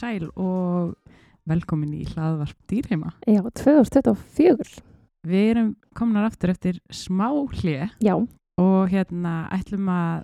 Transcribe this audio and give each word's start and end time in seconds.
Sæl 0.00 0.28
og 0.40 0.94
velkomin 1.50 1.92
í 1.98 2.04
hlaðvarp 2.08 2.56
dýrheima. 2.70 3.12
Já, 3.28 3.42
2024. 3.44 4.80
Við 5.28 5.48
erum 5.52 5.70
kominar 5.98 6.30
aftur 6.30 6.52
eftir 6.54 6.78
smá 6.94 7.26
hlið 7.58 7.90
Já, 8.00 8.14
og 8.16 8.88
hérna 8.92 9.34
ætlum 9.52 9.90
að 9.92 10.22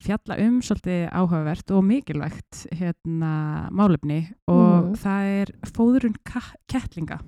fjalla 0.00 0.38
um 0.46 0.60
svolítið 0.64 1.02
áhugavert 1.12 1.74
og 1.76 1.82
mikilvægt 1.84 2.62
hérna 2.72 3.68
málefni 3.76 4.22
og 4.48 4.86
Mhm. 4.86 4.94
það 4.96 5.24
er 5.42 5.52
fóðurinn 5.68 6.16
ka- 6.24 6.56
kettlinga 6.72 7.18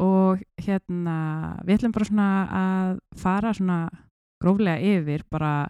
og 0.00 0.42
hérna 0.58 1.60
við 1.64 1.78
ætlum 1.78 1.92
bara 1.92 2.04
svona 2.04 2.48
að 2.50 2.98
fara 3.14 3.52
svona 3.54 3.88
gróflega 4.42 4.82
yfir 4.82 5.22
bara 5.30 5.68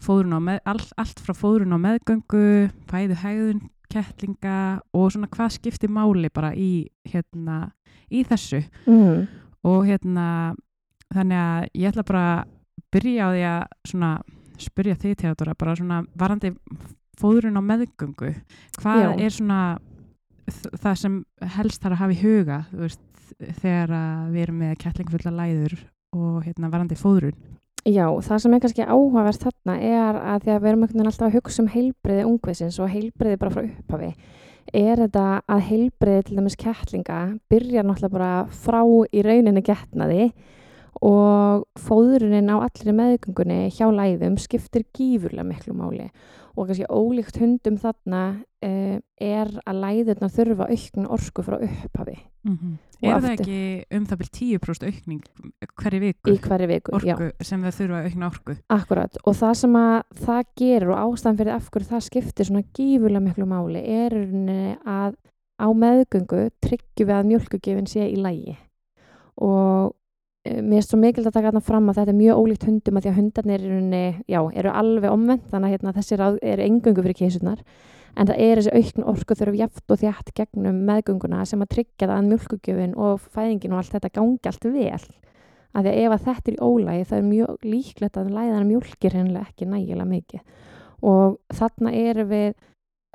með, 0.00 0.60
all, 0.64 0.78
allt 0.96 1.18
frá 1.18 1.34
fóðurinn 1.34 1.74
á 1.74 1.78
meðgöngu, 1.82 2.70
fæðu 2.86 3.16
hegðun 3.16 3.68
kettlinga 3.92 4.58
og 4.96 5.12
svona 5.12 5.30
hvað 5.32 5.56
skiptir 5.56 5.92
máli 5.92 6.30
bara 6.34 6.52
í 6.54 6.88
hérna 7.08 7.70
í 8.12 8.24
þessu 8.28 8.62
mm. 8.86 9.26
og 9.68 9.86
hérna 9.88 10.28
þannig 11.14 11.42
að 11.42 11.68
ég 11.80 11.90
ætla 11.92 12.06
bara 12.08 12.24
að 12.36 12.54
byrja 12.94 13.28
á 13.28 13.28
því 13.32 13.44
að 13.48 13.62
svona 13.90 14.12
spyrja 14.58 14.96
þig 14.98 15.18
Theodora 15.22 15.56
bara 15.58 15.76
svona 15.78 16.00
varandi 16.18 16.52
fóðurinn 17.18 17.58
á 17.58 17.62
meðgöngu 17.64 18.32
hvað 18.78 19.04
Já. 19.04 19.10
er 19.26 19.34
svona 19.34 19.60
það 20.48 20.98
sem 21.02 21.20
helst 21.56 21.82
þarf 21.82 21.94
að 21.94 22.02
hafa 22.02 22.16
í 22.16 22.20
huga 22.22 22.58
veist, 22.72 23.04
þegar 23.60 23.94
við 24.32 24.42
erum 24.44 24.60
með 24.62 24.76
kettlingfulla 24.84 25.34
læður 25.36 25.76
og 26.16 26.44
hérna 26.46 26.70
varandi 26.72 26.98
fóðurinn 26.98 27.36
Já, 27.86 28.08
það 28.10 28.40
sem 28.42 28.54
er 28.54 28.60
kannski 28.64 28.84
áhugavert 28.84 29.44
þarna 29.44 29.76
er 29.78 30.18
að 30.18 30.42
því 30.44 30.52
að 30.52 30.62
við 30.64 30.70
erum 30.72 30.82
alltaf 30.88 31.26
að 31.28 31.36
hugsa 31.38 31.62
um 31.62 31.70
heilbriði 31.72 32.26
ungviðsins 32.26 32.78
og 32.82 32.90
heilbriði 32.92 33.38
bara 33.38 33.54
frá 33.54 33.62
upphafi 33.64 34.10
er 34.76 35.00
þetta 35.00 35.24
að 35.48 35.62
heilbriði 35.70 36.24
til 36.26 36.38
dæmis 36.38 36.58
kettlinga 36.58 37.20
byrjar 37.48 37.86
náttúrulega 37.86 38.12
bara 38.12 38.32
frá 38.52 38.82
í 39.14 39.22
rauninni 39.24 39.62
getnaði 39.64 40.26
og 41.04 41.64
fóðurinn 41.78 42.50
á 42.50 42.56
allri 42.58 42.94
meðgöngunni 42.96 43.68
hjá 43.70 43.86
læðum 43.92 44.38
skiptir 44.40 44.82
gífurlega 44.96 45.46
miklu 45.46 45.76
máli. 45.78 46.08
Og 46.58 46.66
kannski 46.66 46.88
ólíkt 46.90 47.36
hundum 47.38 47.76
þarna 47.78 48.22
uh, 48.66 48.96
er 49.22 49.50
að 49.62 49.76
læðurnar 49.84 50.32
þurfa 50.34 50.66
aukn 50.74 51.06
orku 51.06 51.44
frá 51.46 51.54
upphafi. 51.62 52.16
Og 52.48 53.06
er 53.06 53.20
það 53.20 53.28
aftur- 53.28 53.44
ekki 53.44 53.60
um 53.94 54.06
það 54.10 54.18
byrjum 54.24 54.58
10% 54.58 54.86
aukning 54.88 55.20
hverju 55.78 56.00
viku? 56.02 56.32
Í 56.34 56.40
hverju 56.42 56.68
viku. 56.72 56.98
Já. 57.06 57.14
orku 57.14 57.46
sem 57.46 57.62
við 57.62 57.76
þurfa 57.78 58.00
aukna 58.08 58.30
orku. 58.32 58.56
Akkurat 58.74 59.20
og 59.22 59.36
það 59.38 59.54
sem 59.62 59.78
að 59.78 59.96
það 60.24 60.42
gerir 60.58 60.90
og 60.96 60.98
ástæðan 61.04 61.38
fyrir 61.38 61.54
af 61.54 61.70
hverju 61.70 61.90
það 61.92 62.06
skiptir 62.08 62.50
svona 62.50 62.64
gífulega 62.74 63.22
miklu 63.28 63.46
máli 63.46 63.84
er 63.86 64.18
að 64.82 65.14
á 65.62 65.66
meðgöngu 65.74 66.42
tryggjum 66.62 67.06
við 67.06 67.14
að 67.20 67.30
mjölkugefin 67.30 67.86
sé 67.90 68.08
í 68.10 68.18
lægi 68.18 68.56
og 69.38 69.94
mér 70.62 70.80
er 70.80 70.86
svo 70.86 70.98
mikilvægt 71.00 71.30
að 71.30 71.36
taka 71.36 71.50
þarna 71.50 71.64
fram 71.66 71.90
að 71.90 72.00
þetta 72.00 72.12
er 72.12 72.18
mjög 72.18 72.40
ólíkt 72.42 72.66
hundum 72.68 72.98
að 72.98 73.04
því 73.04 73.10
að 73.10 73.18
hundarnir 73.18 73.64
rauninni, 73.64 74.02
já, 74.30 74.40
eru 74.60 74.74
alveg 74.80 75.12
omvend 75.12 75.46
þannig 75.50 75.68
að 75.68 75.74
hérna, 75.74 75.94
þessi 75.98 76.18
ráð 76.18 76.38
eru 76.42 76.66
engöngu 76.66 77.04
fyrir 77.04 77.18
kísurnar 77.18 77.62
en 78.18 78.28
það 78.28 78.42
er 78.42 78.60
þessi 78.60 78.74
aukn 78.78 79.06
orku 79.12 79.36
þurfa 79.38 79.60
jafnt 79.62 79.94
og 79.94 80.00
þjátt 80.02 80.32
gegnum 80.36 80.78
meðgönguna 80.88 81.44
sem 81.46 81.62
að 81.62 81.72
tryggja 81.76 82.08
það 82.08 82.14
að 82.16 82.30
mjölkugefin 82.32 82.94
og 82.98 83.26
fæðingin 83.34 83.74
og 83.74 83.82
allt 83.82 83.94
þetta 83.94 84.14
gangi 84.16 84.50
allt 84.50 84.66
vel. 84.66 85.04
Að 85.76 85.84
því 85.84 85.92
að 85.92 86.00
ef 86.00 86.14
að 86.14 86.24
þetta 86.24 86.50
er 86.50 86.56
í 86.56 86.62
ólægi 86.64 87.04
það 87.10 87.18
er 87.18 87.28
mjög 87.28 87.68
líklegt 87.68 88.18
að 88.18 88.32
læðan 88.34 88.70
mjólkir 88.70 89.14
hennilega 89.18 89.46
ekki 89.46 89.68
nægilega 89.68 90.08
mikið. 90.08 90.64
Og 91.08 91.36
þarna 91.54 91.92
erum 91.94 92.32
við 92.32 92.48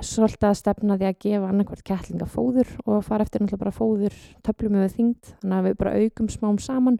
svolítið 0.07 0.49
að 0.49 0.57
stefna 0.59 0.97
því 0.99 1.09
að 1.09 1.19
gefa 1.25 1.49
annarkvært 1.51 1.85
kettlinga 1.87 2.29
fóður 2.29 2.71
og 2.85 3.03
fara 3.05 3.25
eftir 3.25 3.43
náttúrulega 3.43 3.63
bara 3.65 3.75
fóður 3.75 4.17
töflum 4.45 4.79
við 4.79 4.97
þyngd 4.97 5.31
þannig 5.41 5.57
að 5.57 5.67
við 5.67 5.77
bara 5.81 5.95
aukum 5.99 6.31
smám 6.33 6.59
saman 6.63 6.99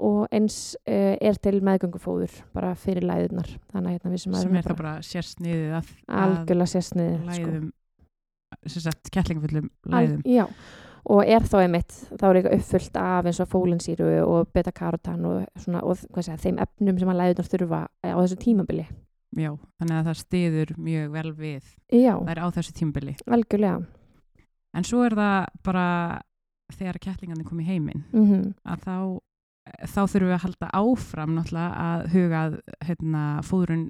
og 0.00 0.20
eins 0.32 0.58
uh, 0.88 1.16
er 1.20 1.38
til 1.42 1.58
meðgöngufóður 1.64 2.36
bara 2.56 2.72
fyrir 2.78 3.04
læðunar 3.06 3.50
þannig 3.72 3.90
að 3.90 3.96
hérna 3.96 4.12
við 4.12 4.22
sem, 4.22 4.36
sem 4.36 4.46
erum 4.46 4.60
er 4.60 4.68
það 4.68 4.78
bara 4.80 4.94
sérst 5.06 5.42
niður 5.44 5.74
að, 5.80 5.90
algjörlega 6.22 6.72
sérstniði 6.74 7.18
sko. 7.18 7.32
læðum 7.32 7.66
sem 8.66 8.84
sagt 8.86 9.10
kettlingfullum 9.14 9.68
læðum. 9.92 10.22
já, 10.26 10.46
og 11.14 11.34
er 11.36 11.46
þá 11.46 11.58
einmitt 11.60 11.98
þá 12.10 12.24
er 12.30 12.40
eitthvað 12.40 12.56
uppfullt 12.58 12.98
af 13.02 13.28
eins 13.30 13.42
og 13.44 13.52
fólinsýru 13.52 14.08
og 14.24 14.50
beta-karotan 14.56 15.28
og, 15.28 15.44
svona, 15.60 15.84
og 15.84 16.00
segja, 16.00 16.40
þeim 16.40 16.60
efnum 16.64 17.00
sem 17.00 17.12
að 17.12 17.22
læðunar 17.22 17.52
þurfa 17.54 17.82
á 17.88 18.16
þessu 18.16 18.40
tímabili 18.40 18.88
Já, 19.38 19.52
þannig 19.78 19.94
að 19.94 20.06
það 20.08 20.18
stiður 20.18 20.70
mjög 20.82 21.10
vel 21.14 21.32
við 21.38 21.66
já, 21.94 22.14
það 22.16 22.32
er 22.32 22.42
á 22.42 22.46
þessu 22.56 22.72
tímbili 22.74 23.16
algjörlega. 23.30 23.84
En 24.74 24.86
svo 24.86 25.02
er 25.06 25.14
það 25.18 25.50
bara 25.66 25.86
þegar 26.74 27.00
kettlingarnir 27.02 27.46
kom 27.46 27.60
í 27.62 27.66
heiminn 27.68 28.04
mm 28.10 28.54
að 28.64 28.86
þá, 28.86 28.96
þá 29.86 30.00
þurfum 30.02 30.30
við 30.30 30.36
að 30.36 30.44
halda 30.46 30.70
áfram 30.80 31.36
náttúrulega 31.36 31.84
að 31.86 32.08
huga 32.14 32.40
að 32.40 32.58
hérna, 32.88 33.22
fóðurinn 33.46 33.86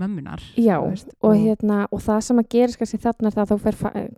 mömmunar 0.00 0.42
Já, 0.56 0.78
veist, 0.82 1.10
og, 1.20 1.34
hérna, 1.36 1.84
og 1.92 2.02
það 2.04 2.20
sem 2.26 2.42
að 2.42 2.50
gerist 2.54 2.80
kannski 2.80 3.00
þarna 3.02 3.30
er 3.30 3.36
það 3.36 3.42
að 3.44 3.50
þá 3.50 3.66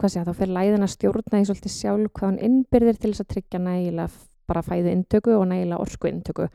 fer, 0.07 0.35
fer 0.39 0.53
læðin 0.57 0.87
að 0.87 0.95
stjórna 0.95 1.41
í 1.41 1.49
svolítið 1.49 1.75
sjálf 1.75 2.13
hvað 2.17 2.29
hann 2.31 2.43
innbyrðir 2.49 3.01
til 3.01 3.13
þess 3.13 3.25
að 3.25 3.33
tryggja 3.35 3.63
nægilega 3.63 4.23
bara 4.51 4.65
fæðu 4.67 4.93
intöku 4.93 5.37
og 5.37 5.47
nægilega 5.51 5.81
orsku 5.83 6.11
intöku 6.11 6.49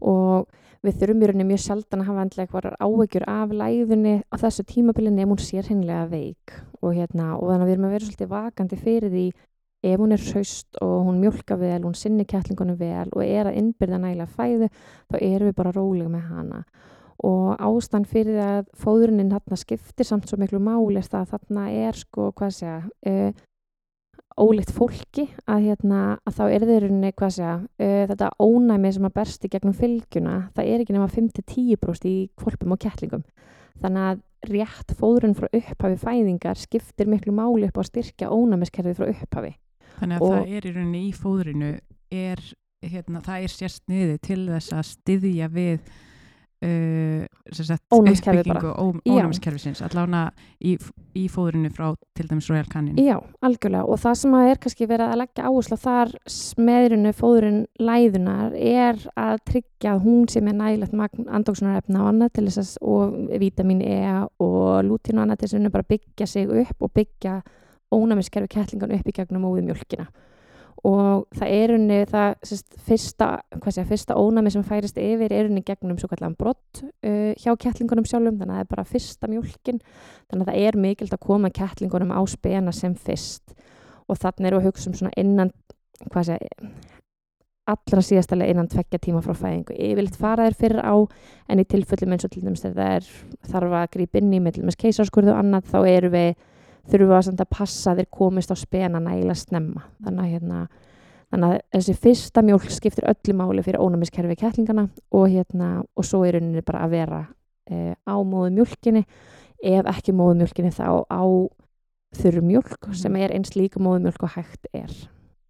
og 0.00 0.48
við 0.86 0.96
þurfum 1.00 1.22
í 1.22 1.28
rauninni 1.28 1.46
mjög 1.50 1.62
sjaldan 1.64 2.02
að 2.02 2.08
hafa 2.08 2.24
endlega 2.24 2.46
eitthvað 2.46 2.76
ávegjur 2.80 3.24
af 3.28 3.54
læðunni 3.60 4.14
á 4.32 4.34
þessu 4.40 4.64
tímabili 4.68 5.12
nefn 5.12 5.34
hún 5.34 5.42
sér 5.44 5.68
hinnlega 5.68 6.06
veik. 6.08 6.54
Og, 6.80 6.94
hérna, 6.96 7.34
og 7.36 7.50
þannig 7.50 7.64
að 7.64 7.68
við 7.68 7.74
erum 7.74 7.88
að 7.88 7.94
vera 7.94 8.06
svolítið 8.06 8.30
vakandi 8.30 8.78
fyrir 8.80 9.12
því 9.12 9.26
ef 9.90 10.00
hún 10.00 10.12
er 10.12 10.24
hraust 10.24 10.80
og 10.84 10.94
hún 11.08 11.20
mjólka 11.20 11.56
vel, 11.60 11.82
hún 11.84 11.96
sinni 11.96 12.24
kettlingunum 12.28 12.78
vel 12.80 13.08
og 13.12 13.24
er 13.24 13.48
að 13.48 13.60
innbyrða 13.60 14.00
nægilega 14.00 14.34
fæðu 14.36 14.70
þá 15.10 15.20
erum 15.20 15.50
við 15.50 15.58
bara 15.60 15.74
rólega 15.76 16.12
með 16.12 16.32
hana. 16.32 16.62
Og 17.28 17.52
ástand 17.60 18.08
fyrir 18.08 18.38
því 18.38 18.44
að 18.46 18.68
fóðurinn 18.80 19.32
þarna 19.32 19.60
skiptir 19.60 20.08
samt 20.08 20.28
svo 20.28 20.40
miklu 20.40 20.60
máli 20.64 21.02
það 21.04 21.20
að 21.20 21.32
þarna 21.34 21.64
er 21.76 21.98
sko, 22.00 22.30
hvað 22.36 22.54
segja 22.56 22.78
uh, 22.80 23.32
ólíkt 24.40 24.72
fólki 24.74 25.26
að, 25.44 25.66
hérna, 25.68 26.00
að 26.24 26.36
þá 26.38 26.42
er 26.46 26.64
þeir 26.64 26.84
rauninni, 26.86 27.12
hvað 27.18 27.34
segja 27.36 27.54
uh, 27.60 28.02
þetta 28.10 28.30
ónæmi 28.40 28.92
sem 28.96 29.06
að 29.08 29.16
bersti 29.18 29.50
gegnum 29.52 29.76
fylgjuna, 29.76 30.36
það 30.56 30.72
er 30.72 30.84
ekki 30.84 30.96
nema 30.96 31.08
5-10% 31.12 32.08
í 32.10 32.16
kvolpum 32.40 32.74
og 32.74 32.80
kettlingum. 32.82 33.24
Þannig 33.80 34.06
að 34.08 34.22
rétt 34.50 34.94
fóðurinn 34.96 35.36
frá 35.36 35.48
upphafi 35.52 35.98
fæðingar 36.00 36.60
skiptir 36.60 37.08
miklu 37.10 37.34
máli 37.36 37.68
upp 37.68 37.76
á 37.76 37.82
að 37.84 37.90
styrkja 37.90 38.32
ónæmiskerfið 38.32 38.98
frá 38.98 39.08
upphafi. 39.12 39.54
Þannig 40.00 40.16
að 40.16 40.24
og- 40.24 40.36
það 40.36 40.54
er 40.56 40.68
í 40.68 40.74
rauninni 40.76 41.02
í 41.06 41.12
fóðurinu 41.16 41.72
er, 42.10 42.44
hérna, 42.82 43.20
það 43.20 43.44
er 43.44 43.52
sérst 43.54 43.82
niður 43.88 44.20
til 44.24 44.46
þess 44.48 44.72
að 44.72 44.86
styðja 44.94 45.50
við 45.52 45.90
uh, 46.62 47.24
uppbyggingu 47.90 48.72
ó- 48.76 49.00
Já. 49.04 49.12
ónæmiskerfisins 49.14 49.80
allána 49.82 50.30
í, 50.60 50.76
í 51.16 51.26
fóðurinu 51.32 51.70
frá 51.72 51.94
til 52.16 52.26
dæmis 52.28 52.48
Royal 52.50 52.68
Canin. 52.70 52.96
Já, 53.00 53.16
algjörlega. 53.42 53.84
Og 53.88 53.98
það 54.02 54.14
sem 54.20 54.36
að 54.36 54.50
er 54.50 54.60
kannski 54.64 54.88
verið 54.90 55.06
að 55.12 55.20
leggja 55.22 55.46
áherslu 55.50 55.78
þar 55.80 56.12
smeðrinu 56.26 57.12
fóðurinn 57.16 57.60
læðunar 57.80 58.54
er 58.54 59.00
að 59.16 59.38
tryggja 59.50 59.94
að 59.96 60.04
hún 60.04 60.28
sem 60.28 60.48
er 60.52 60.58
nægilegt 60.60 60.92
magn 60.96 61.28
andóksunarefna 61.28 62.02
og 62.04 62.10
annað 62.12 62.32
til 62.38 62.46
þess 62.50 62.58
að 62.64 62.90
og 62.90 63.16
vítamin 63.40 63.82
E 63.82 64.00
og 64.38 64.84
lútin 64.84 65.18
og 65.18 65.24
annað 65.26 65.38
til 65.40 65.48
þess 65.48 65.54
að 65.58 65.62
hún 65.64 65.74
bara 65.78 65.90
byggja 65.94 66.26
sig 66.26 66.50
upp 66.64 66.82
og 66.82 66.92
byggja 66.94 67.40
ónæmiskerfi 67.90 68.48
kettlingan 68.52 68.92
upp 68.94 69.08
í 69.08 69.14
gegnum 69.16 69.42
móðu 69.42 69.64
mjölkina 69.66 70.06
og 70.86 71.26
það 71.36 71.54
er 71.54 71.72
unni 71.74 71.98
það 72.08 72.30
sérst, 72.48 72.76
fyrsta, 72.86 73.28
sé, 73.68 73.84
fyrsta 73.88 74.16
ónæmi 74.16 74.52
sem 74.54 74.64
færist 74.64 75.00
yfir 75.00 75.32
er 75.36 75.50
unni 75.50 75.62
gegnum 75.66 75.98
svo 76.00 76.08
kallan 76.08 76.36
brott 76.38 76.80
uh, 76.80 77.32
hjá 77.36 77.52
kettlingunum 77.60 78.06
sjálfum 78.08 78.38
þannig 78.40 78.54
að 78.54 78.60
það 78.60 78.64
er 78.64 78.70
bara 78.70 78.86
fyrsta 78.88 79.28
mjölkin 79.28 79.82
þannig 80.30 80.46
að 80.46 80.52
það 80.52 80.68
er 80.68 80.80
mikilt 80.86 81.16
að 81.16 81.24
koma 81.26 81.52
kettlingunum 81.52 82.14
á 82.16 82.20
spena 82.30 82.72
sem 82.72 82.94
fyrst. 82.96 83.56
Og 84.10 84.18
þannig 84.18 84.48
eru 84.48 84.62
að 84.62 84.70
hugsa 84.70 84.90
um 84.90 84.96
svona 84.96 85.12
innan 85.20 85.52
sé 86.24 86.38
allra 87.70 88.02
síðastalega 88.02 88.54
innan 88.54 88.70
tveggja 88.70 88.98
tíma 89.02 89.20
frá 89.22 89.34
fæðingu. 89.36 89.76
Yfirleitt 89.76 90.16
fara 90.18 90.48
þeir 90.48 90.56
fyrir 90.58 90.80
á 90.82 90.96
en 91.50 91.60
í 91.60 91.66
tilfellum 91.68 92.16
eins 92.16 92.26
og 92.26 92.32
til 92.32 92.42
dæmis 92.42 92.64
þegar 92.64 92.78
það 92.80 92.94
er 92.96 93.52
þarf 93.52 93.76
að 93.80 93.90
grípa 93.94 94.20
inn 94.20 94.32
í 94.32 94.40
með 94.42 94.56
til 94.56 94.64
dæmis 94.64 94.80
keisaskurðu 94.80 95.34
og 95.34 95.42
annað 95.42 95.68
þá 95.70 95.78
eru 95.92 96.10
við 96.14 96.32
þurfum 96.88 97.10
við 97.10 97.16
að, 97.40 97.48
passa 97.50 97.92
að 97.92 98.00
þeir 98.00 98.10
komist 98.10 98.50
á 98.52 98.56
spena 98.56 99.00
nægilega 99.02 99.34
snemma. 99.34 99.82
Þannig 100.04 100.22
að, 100.24 100.30
hérna, 100.34 100.60
þannig 101.30 101.50
að 101.50 101.60
þessi 101.76 101.96
fyrsta 102.06 102.42
mjólk 102.46 102.70
skiptir 102.70 103.08
öllu 103.12 103.36
máli 103.36 103.62
fyrir 103.66 103.82
ónæmiskerfi 103.84 104.36
kettlingana 104.40 104.88
og, 105.12 105.28
hérna, 105.28 105.70
og 105.96 106.04
svo 106.08 106.24
er 106.24 106.38
rauninni 106.38 106.64
bara 106.66 106.84
að 106.86 106.90
vera 106.96 107.20
e, 107.70 107.94
á 108.08 108.14
móðu 108.18 108.50
mjólkinni 108.56 109.04
ef 109.62 109.86
ekki 109.92 110.12
móðu 110.16 110.40
mjólkinni 110.40 110.72
þá 110.72 111.04
á 111.06 111.22
þurru 112.16 112.42
mjólk 112.42 112.90
sem 112.98 113.16
er 113.20 113.30
eins 113.36 113.54
líka 113.54 113.78
móðu 113.82 114.06
mjólk 114.08 114.24
og 114.26 114.34
hægt 114.34 114.66
er. 114.72 114.90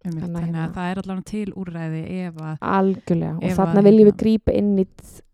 Þannig 0.01 0.17
að 0.17 0.21
þannig 0.25 0.37
að 0.37 0.45
hérna- 0.45 0.73
það 0.75 0.91
er 0.91 0.99
allavega 1.01 1.25
til 1.29 1.53
úrræði 1.61 2.03
ef 2.25 2.37
að 2.41 2.63
algjörlega 2.75 3.33
og 3.37 3.57
þarna 3.57 3.81
að, 3.81 3.83
viljum 3.85 4.07
við 4.07 4.11
hérna- 4.11 4.21
grípa 4.23 4.53
inn 4.57 4.71
í 4.81 4.85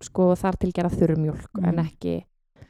sko, 0.03 0.35
þar 0.35 0.57
til 0.59 0.71
gera 0.75 0.89
þurru 0.89 1.17
mjólk 1.23 1.51
Mhm. 1.57 1.65
en 1.69 1.85
ekki 1.85 2.15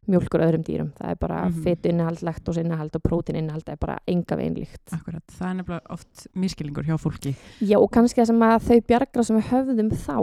mjólkur 0.07 0.44
öðrum 0.45 0.65
dýrum. 0.68 0.92
Það 0.98 1.13
er 1.13 1.19
bara 1.21 1.39
mm. 1.45 1.54
-hmm. 1.54 1.63
fytu 1.63 1.92
innihald, 1.92 2.24
laktos 2.24 2.57
innihald 2.57 2.95
og 2.95 3.04
prótin 3.04 3.39
innihald 3.39 3.65
það 3.65 3.77
er 3.77 3.81
bara 3.86 3.98
enga 4.07 4.38
veginn 4.38 4.59
líkt 4.59 4.94
Akkurat, 4.94 5.25
það 5.31 5.50
er 5.50 5.57
nefnilega 5.62 5.94
oft 5.94 6.27
miskilningur 6.33 6.86
hjá 6.86 6.98
fólki. 6.98 7.36
Já 7.62 7.77
og 7.77 7.92
kannski 7.92 8.21
það 8.21 8.27
sem 8.31 8.42
að 8.42 8.62
þau 8.69 8.80
bjargra 8.88 9.24
sem 9.24 9.38
við 9.38 9.51
höfðum 9.51 9.92
þá 9.92 10.18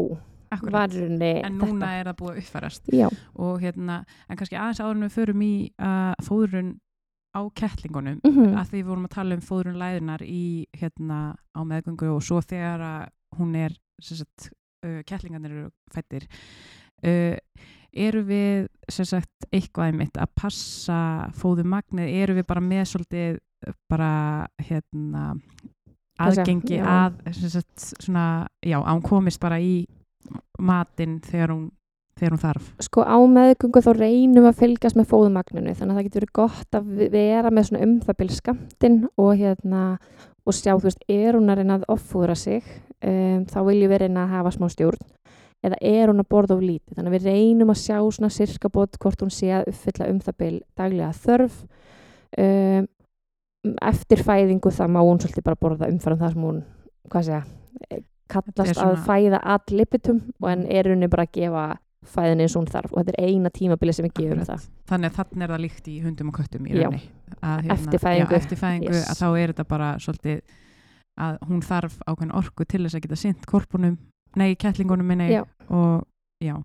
Akkurat, 0.55 0.73
var 0.73 0.89
í 0.89 1.03
rauninni 1.03 1.33
en 1.43 1.59
núna 1.59 1.93
er 1.99 2.07
það 2.07 2.17
búið 2.21 2.33
að 2.33 2.39
uppfærast. 2.39 2.89
Já, 2.93 3.09
og 3.35 3.61
hérna, 3.61 4.05
en 4.29 4.37
kannski 4.37 4.57
aðeins 4.57 4.81
áður 4.81 4.97
en 4.97 5.07
við 5.07 5.15
förum 5.19 5.43
í 5.43 5.55
uh, 5.79 6.15
fóðrun 6.23 6.75
á 7.35 7.41
kettlingunum 7.51 8.21
mm 8.23 8.55
að 8.55 8.69
því 8.71 8.81
við 8.81 8.91
vorum 8.91 9.07
að 9.09 9.15
tala 9.17 9.35
um 9.35 9.45
fóðrun 9.45 9.81
læðunar 9.81 10.23
í 10.23 10.67
hérna 10.79 11.21
á 11.35 11.61
meðgöngu 11.67 12.13
og 12.15 12.23
svo 12.23 12.41
þegar 12.41 12.85
að 12.87 13.09
hún 13.39 13.57
er 13.59 13.75
sem 14.03 14.21
sagt, 14.21 14.51
uh, 14.87 15.01
kettlingarnir 15.07 15.51
eru 15.51 15.71
fættir 15.91 16.29
uh, 17.03 17.35
eru 17.97 18.25
við 18.27 18.67
sem 18.91 19.09
sagt 19.09 19.47
eitthvað 19.51 19.91
einmitt 19.91 20.19
að 20.21 20.33
passa 20.39 20.99
fóðumagnið, 21.39 22.11
eru 22.23 22.39
við 22.39 22.47
bara 22.49 22.65
með 22.65 22.85
svolítið 22.93 23.39
bara 23.91 24.11
hérna 24.61 25.35
aðgengi 26.21 26.79
já. 26.79 26.85
að 26.85 27.17
sem 27.35 27.55
sagt, 27.57 27.87
svona, 28.05 28.47
já, 28.63 28.77
að 28.79 28.93
hún 28.93 29.07
komist 29.07 29.41
bara 29.43 29.59
í 29.63 29.87
matinn 30.59 31.19
þegar 31.25 31.55
hún 31.55 31.65
þegar 32.15 32.35
hún 32.35 32.43
þarf? 32.45 32.69
Sko 32.87 33.03
á 33.03 33.19
meðgöngu 33.27 33.83
þá 33.83 33.91
reynum 33.97 34.47
að 34.49 34.61
fylgjast 34.61 34.99
með 34.99 35.09
fóðumagninu 35.11 35.75
þannig 35.75 35.95
að 35.95 35.99
það 35.99 36.07
getur 36.07 36.23
verið 36.23 36.37
gott 36.39 36.79
að 36.79 36.93
vera 37.15 37.51
með 37.51 37.69
svona 37.69 37.85
um 37.87 37.97
það 38.05 38.19
byrj 38.21 38.37
skamtinn 38.39 39.01
og 39.19 39.33
hérna 39.41 39.83
og 40.45 40.57
sjá, 40.57 40.75
þú 40.77 40.87
veist, 40.87 41.05
er 41.11 41.39
hún 41.39 41.51
að 41.51 41.61
reyna 41.61 41.79
að 41.81 41.89
offúðra 41.95 42.37
sig 42.39 42.63
um, 43.03 43.45
þá 43.51 43.59
viljum 43.67 43.93
við 43.95 44.05
reyna 44.05 44.27
að 44.27 44.35
hafa 44.37 44.55
smá 44.55 44.69
stjórn 44.73 45.13
eða 45.65 45.79
er 45.81 46.11
hún 46.13 46.21
að 46.23 46.29
borða 46.35 46.57
of 46.59 46.61
lítið 46.65 46.99
þannig 46.99 47.11
að 47.13 47.17
við 47.17 47.29
reynum 47.31 47.71
að 47.73 47.81
sjá 47.81 47.99
svona 48.13 48.31
sirka 48.35 48.69
bót 48.69 48.99
hvort 49.01 49.23
hún 49.25 49.33
sé 49.33 49.49
að 49.57 49.69
uppfylla 49.73 50.11
um 50.13 50.19
það 50.21 50.37
byrj 50.43 50.59
daglega 50.77 51.13
þörf 51.25 51.61
um, 52.39 52.89
eftir 53.81 54.21
fæðingu 54.27 54.73
það 54.75 54.91
má 54.93 55.01
hún 55.05 55.23
svolítið 55.23 55.47
bara 55.47 55.61
borða 55.61 55.89
umfram 55.93 56.19
það 56.21 56.35
sem 56.35 56.43
hún 56.49 56.59
hvað 57.09 57.25
segja, 57.29 57.43
eh, 57.91 58.03
kallast 58.29 58.75
svona- 58.75 58.93
að 58.93 59.07
fæða 59.09 59.41
ad 59.55 59.71
libitum 59.73 60.21
og 60.43 60.49
en 60.51 60.61
Mhm. 60.65 60.71
er 60.71 60.89
henni 60.89 61.09
bara 61.09 61.25
að 61.27 61.33
gefa 61.33 61.65
fæðin 62.05 62.41
eins 62.45 62.57
og 62.57 62.65
hún 62.65 62.71
þarf 62.73 62.93
og 62.93 62.99
þetta 63.05 63.15
er 63.19 63.25
eina 63.25 63.51
tímabili 63.51 63.95
sem 63.95 64.05
við 64.05 64.13
gefum 64.21 64.45
það 64.45 64.69
þannig 64.89 65.11
að 65.11 65.17
þannig 65.17 65.43
er 65.43 65.49
það 65.55 65.61
líkt 65.65 65.89
í 65.89 66.03
hundum 66.05 66.29
og 66.29 66.35
köttum 66.35 66.67
í 66.69 66.73
rauninni 66.77 67.01
hérna, 67.43 67.73
Eftir 67.73 67.99
fæðingu. 67.99 68.29
já, 68.31 68.37
eftir 68.37 68.59
fæðingu 68.61 68.93
Yes. 68.93 69.09
að 69.09 69.17
þá 69.23 69.39
er 69.41 69.53
þetta 69.53 69.69
bara 69.69 69.97
svolítið 69.97 70.41
að 71.19 71.39
hún 71.49 71.61
þarf 71.63 71.99
ákveðin 72.07 72.35
orku 72.35 72.65
til 72.69 72.81
þess 72.85 72.95
að 72.95 73.01
geta 73.03 73.17
sint 73.17 73.47
korpunum, 73.47 73.97
nei, 74.37 74.55
kettlingunum 74.57 75.07
minni. 75.07 75.31
Og 75.71 76.05
já. 76.43 76.63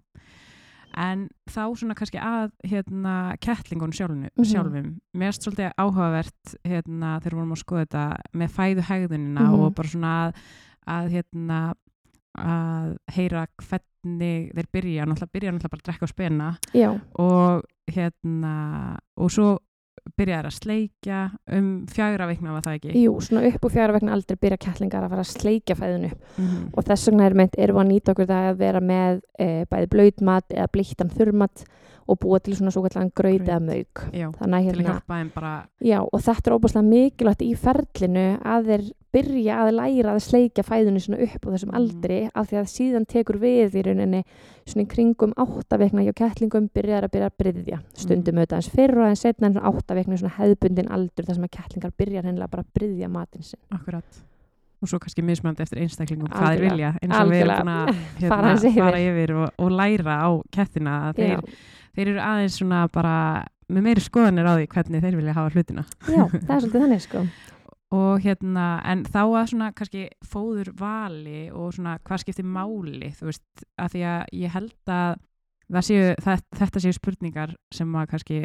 En 1.00 1.28
þá 1.48 1.62
svona 1.78 1.96
kannski 1.96 2.18
að 2.20 2.50
hérna 2.66 3.38
kettlingunum 3.40 3.94
sjálfum, 3.94 4.24
Mhm. 4.36 4.44
sjálfum. 4.46 4.88
Mér 5.16 5.28
erst 5.30 5.44
svolítið 5.46 5.72
áhugavert 5.78 6.56
hérna 6.66 7.20
þegar 7.22 7.32
við 7.32 7.40
vorum 7.40 7.54
að 7.54 7.64
skoða 7.64 7.86
þetta 7.86 8.18
með 8.34 8.50
fæðu 8.58 8.82
hegðunina 8.90 9.42
Mhm. 9.46 9.60
og 9.60 9.76
bara 9.76 9.88
svona 9.88 10.14
að, 10.28 10.34
að 10.88 11.10
hérna 11.12 11.74
að 12.38 12.98
heyra 13.12 13.48
hvernig 13.58 14.54
þeir 14.56 14.68
byrja, 14.74 15.06
náttúrulega 15.06 15.34
byrja 15.34 15.52
náttúrulega 15.52 15.70
bara 15.70 15.82
að 15.82 15.88
drekka 15.88 16.04
og 16.04 16.10
spena. 16.10 16.58
Já, 16.74 17.02
og 17.20 17.64
hérna 17.92 18.98
og 19.18 19.30
svo 19.30 19.60
byrjaði 20.20 20.50
að 20.50 20.56
sleikja 20.58 21.20
um 21.58 21.68
fjagra 21.92 22.28
vikna 22.30 22.54
var 22.56 22.62
það 22.66 22.78
ekki 22.80 23.04
jú, 23.04 23.14
svona 23.22 23.44
upp 23.50 23.66
úr 23.66 23.74
fjara 23.74 23.94
vegna 23.96 24.14
aldrei 24.16 24.38
byrja 24.42 24.58
kettlingar 24.66 25.04
að 25.06 25.10
fara 25.16 25.26
að 25.26 25.34
sleikja 25.34 25.76
fæðinu 25.80 26.12
upp 26.12 26.38
Mhm. 26.40 26.70
og 26.74 26.84
þess 26.86 27.08
vegna 27.10 27.26
er 27.26 27.34
meint, 27.34 27.56
erum 27.58 27.76
við 27.78 27.86
að 27.86 27.92
nýta 27.94 28.12
okkur 28.16 28.30
það 28.32 28.50
að 28.54 28.58
vera 28.58 28.80
með 28.82 29.22
e, 29.40 29.66
bæði 29.72 29.90
blöytmat 29.96 30.50
eða 30.56 30.68
blítan 30.74 31.10
þurrmat 31.10 31.64
og 32.10 32.20
búa 32.24 32.40
til 32.42 32.56
svona 32.58 32.72
svo 32.74 32.82
kallan 32.88 33.12
þannig 34.40 34.58
að 34.58 34.60
að 34.60 34.66
hérna, 34.66 34.94
og 36.12 36.22
þetta 36.26 36.50
er 36.50 36.56
óbúslega 36.58 36.88
mikilvægt 36.90 37.44
í 37.46 37.52
ferlinu 37.58 38.26
að 38.44 38.66
þeir 38.72 38.88
byrja 39.14 39.56
að 39.64 39.70
læra 39.74 40.12
að 40.14 40.20
sleikja 40.22 40.64
fæðinu 40.68 41.00
svona 41.02 41.22
upp 41.26 41.46
á 41.46 41.50
þessum 41.54 41.72
Mhm. 41.72 41.78
aldri 41.80 42.20
af 42.36 42.50
því 42.50 42.58
að 42.60 42.68
síðan 42.76 43.06
tekur 43.10 43.40
við 43.42 43.74
í 43.80 43.82
rauninni 43.88 44.24
svona 44.70 44.84
í 44.86 44.90
kringum 44.92 45.34
áttavekna 45.34 46.04
hjá 46.06 46.14
kettlingum 46.14 46.70
byrjar 46.70 47.04
að 47.08 47.12
byrja 47.16 47.30
að 47.32 47.38
bryðja 47.42 47.80
stundum 47.94 48.36
auðvitað 48.38 48.60
eins 48.60 48.70
fyrr 48.70 48.98
og 49.02 49.08
eins 49.10 49.22
setna 49.26 49.48
en 49.48 49.54
svona 49.58 49.72
áttavekna 49.74 50.18
svona 50.22 50.36
hefðbundin 50.38 50.92
aldur 50.94 51.26
þar 51.26 51.36
sem 51.40 51.44
að 51.48 51.56
kettlingar 51.58 51.92
byrjar 51.98 52.24
hennilega 52.30 52.52
bara 52.54 52.64
að 52.64 52.74
bryðja 52.80 53.10
matinn 53.10 53.44
sinn. 53.44 53.60
Akkurat. 53.74 54.22
Og 54.82 54.88
svo 54.88 55.00
kannski 55.02 55.22
mismunandi 55.26 55.60
eftir 55.66 55.82
einstaklingum 55.84 56.30
hvað 56.32 56.54
þeir 56.54 56.62
vilja 56.70 56.94
eins 57.02 57.16
og 57.20 57.32
við 57.34 57.42
erum 57.44 57.68
að 57.74 57.90
hérna, 58.22 58.30
Fara 58.30 58.54
aðeins 58.54 58.64
yfir. 59.10 59.34
og, 59.36 59.50
og 59.60 59.72
læra 59.76 60.14
á 60.24 60.30
kettina 60.56 60.94
að 61.10 61.16
þeir, 61.18 61.42
þeir 62.00 62.14
eru 62.16 62.24
aðeins 62.24 62.58
svona 62.62 62.82
bara 62.96 63.16
með 63.70 63.86
meiri 63.86 64.04
skoðanir 64.04 64.48
á 64.50 64.54
því 64.56 64.68
hvernig 64.72 65.06
þeir 65.06 65.20
vilja 65.20 65.38
hafa 65.38 65.54
hlutina 65.54 65.86
já, 66.08 66.24
það 66.32 66.56
er 66.56 66.64
svolítið 66.64 66.84
þannig 66.86 67.06
sko 67.06 67.24
og 68.00 68.22
hérna, 68.22 68.66
en 68.86 69.06
þá 69.10 69.22
að 69.26 69.48
svona 69.52 69.72
kannski 69.78 70.04
fóður 70.30 70.74
vali 70.78 71.48
og 71.50 71.74
svona 71.74 71.98
hvað 72.06 72.24
skiptir 72.24 72.46
máli, 72.46 73.10
þú 73.18 73.32
veist 73.32 73.64
að 73.82 73.96
því 73.96 74.04
að 74.12 74.36
ég 74.38 74.54
held 74.54 74.94
að 74.94 75.82
séu, 75.86 76.12
það, 76.22 76.44
þetta 76.60 76.84
séu 76.86 76.98
spurningar 76.98 77.56
sem 77.74 77.98
að 77.98 78.12
kannski 78.14 78.42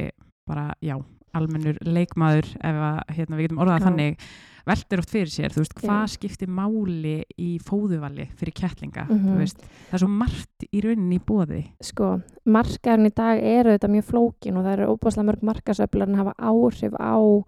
bara, 0.49 0.71
já 0.85 0.97
almennur 1.35 1.79
leikmaður, 1.85 2.49
ef 2.63 2.81
að 2.89 2.99
hérna, 3.17 3.39
við 3.39 3.49
getum 3.49 3.63
orðað 3.65 3.81
Já. 3.81 3.85
þannig, 3.89 4.27
veldur 4.67 4.99
oft 5.03 5.11
fyrir 5.13 5.29
sér 5.33 5.53
þú 5.53 5.61
veist, 5.65 5.75
hvað 5.83 6.05
skiptir 6.15 6.49
máli 6.49 7.17
í 7.39 7.59
fóðuvali 7.61 8.29
fyrir 8.39 8.55
kettlinga 8.57 9.05
Mhm. 9.09 9.27
þú 9.29 9.39
veist, 9.39 9.59
það 9.91 9.95
er 9.99 9.99
svo 10.05 10.09
margt 10.09 10.69
í 10.73 10.81
rauninni 10.85 11.19
í 11.19 11.25
bóði 11.25 11.63
sko, 11.83 12.23
markaðurinn 12.47 13.11
í 13.11 13.15
dag 13.15 13.43
eru 13.43 13.75
þetta 13.77 13.91
mjög 13.93 14.05
flókin 14.13 14.57
og 14.57 14.65
það 14.65 14.73
eru 14.79 14.89
óbúslega 14.97 15.29
mörg 15.29 15.43
markasöflar 15.43 16.09
en 16.09 16.15
hafa 16.23 16.35
áhrif 16.39 16.93
á 16.97 17.45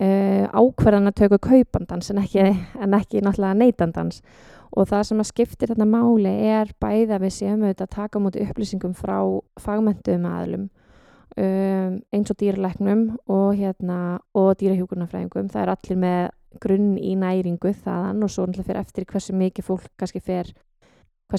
uh, 0.00 0.46
ákverðanatöku 0.56 1.38
kaupandans 1.42 2.10
en 2.10 2.22
ekki, 2.22 2.44
en 2.80 2.94
ekki 2.96 3.20
náttúrulega 3.22 3.58
neytandans. 3.58 4.22
Og 4.72 4.86
það 4.88 5.02
sem 5.04 5.18
að 5.20 5.28
skiptir 5.28 5.68
þetta 5.68 5.84
máli 5.84 6.30
er 6.48 6.70
bæða 6.80 7.18
við 7.20 7.34
séum 7.36 7.60
auðvitað 7.66 7.84
að 7.84 7.96
taka 7.98 8.18
móti 8.24 8.40
upplýsingum 8.46 8.94
frá 8.96 9.18
fagmentum 9.60 10.24
aðlum 10.24 10.70
um, 11.36 12.00
eins 12.12 12.32
og 12.32 12.38
dýrleiknum 12.42 13.06
og 13.32 13.54
hérna 13.58 13.98
og 14.34 14.54
dýrahjúkurnafræðingum 14.60 15.52
það 15.52 15.62
er 15.62 15.74
allir 15.76 16.02
með 16.02 16.22
grunn 16.62 16.92
í 17.00 17.14
næringu 17.16 17.72
þaðan 17.84 18.26
og 18.26 18.32
svo 18.32 18.44
náttúrulega 18.46 18.68
fyrir 18.68 18.82
eftir 18.82 19.08
hversu 19.08 19.36
mikið 19.36 19.68
fólk 19.68 19.88
kannski 20.00 20.20
fer 20.20 20.52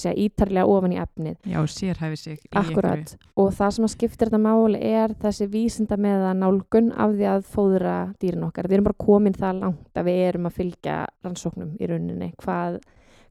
segja, 0.02 0.16
ítarlega 0.18 0.66
ofan 0.70 0.96
í 0.96 1.00
efnið. 1.02 1.38
Já, 1.50 1.60
sérhæfi 1.70 2.18
sig 2.18 2.40
í 2.48 2.52
Akkurat, 2.58 3.14
og 3.38 3.52
það 3.54 3.76
sem 3.76 3.88
að 3.88 3.94
skiptir 3.94 4.32
þetta 4.32 4.42
máli 4.42 4.82
er 4.90 5.14
þessi 5.22 5.48
vísinda 5.52 5.98
með 6.02 6.26
að 6.32 6.42
nálgun 6.42 6.92
af 6.98 7.14
því 7.14 7.30
að 7.30 7.48
fóðra 7.54 7.96
dýrin 8.22 8.48
okkar. 8.48 8.70
Við 8.70 8.80
erum 8.80 8.90
bara 8.90 9.02
komin 9.06 9.38
það 9.38 9.62
langt 9.62 10.02
að 10.02 10.10
við 10.10 10.22
erum 10.28 10.50
að 10.50 10.58
fylgja 10.60 10.98
rannsóknum 11.26 11.74
í 11.78 11.90
rauninni, 11.92 12.32
hvað, 12.42 12.80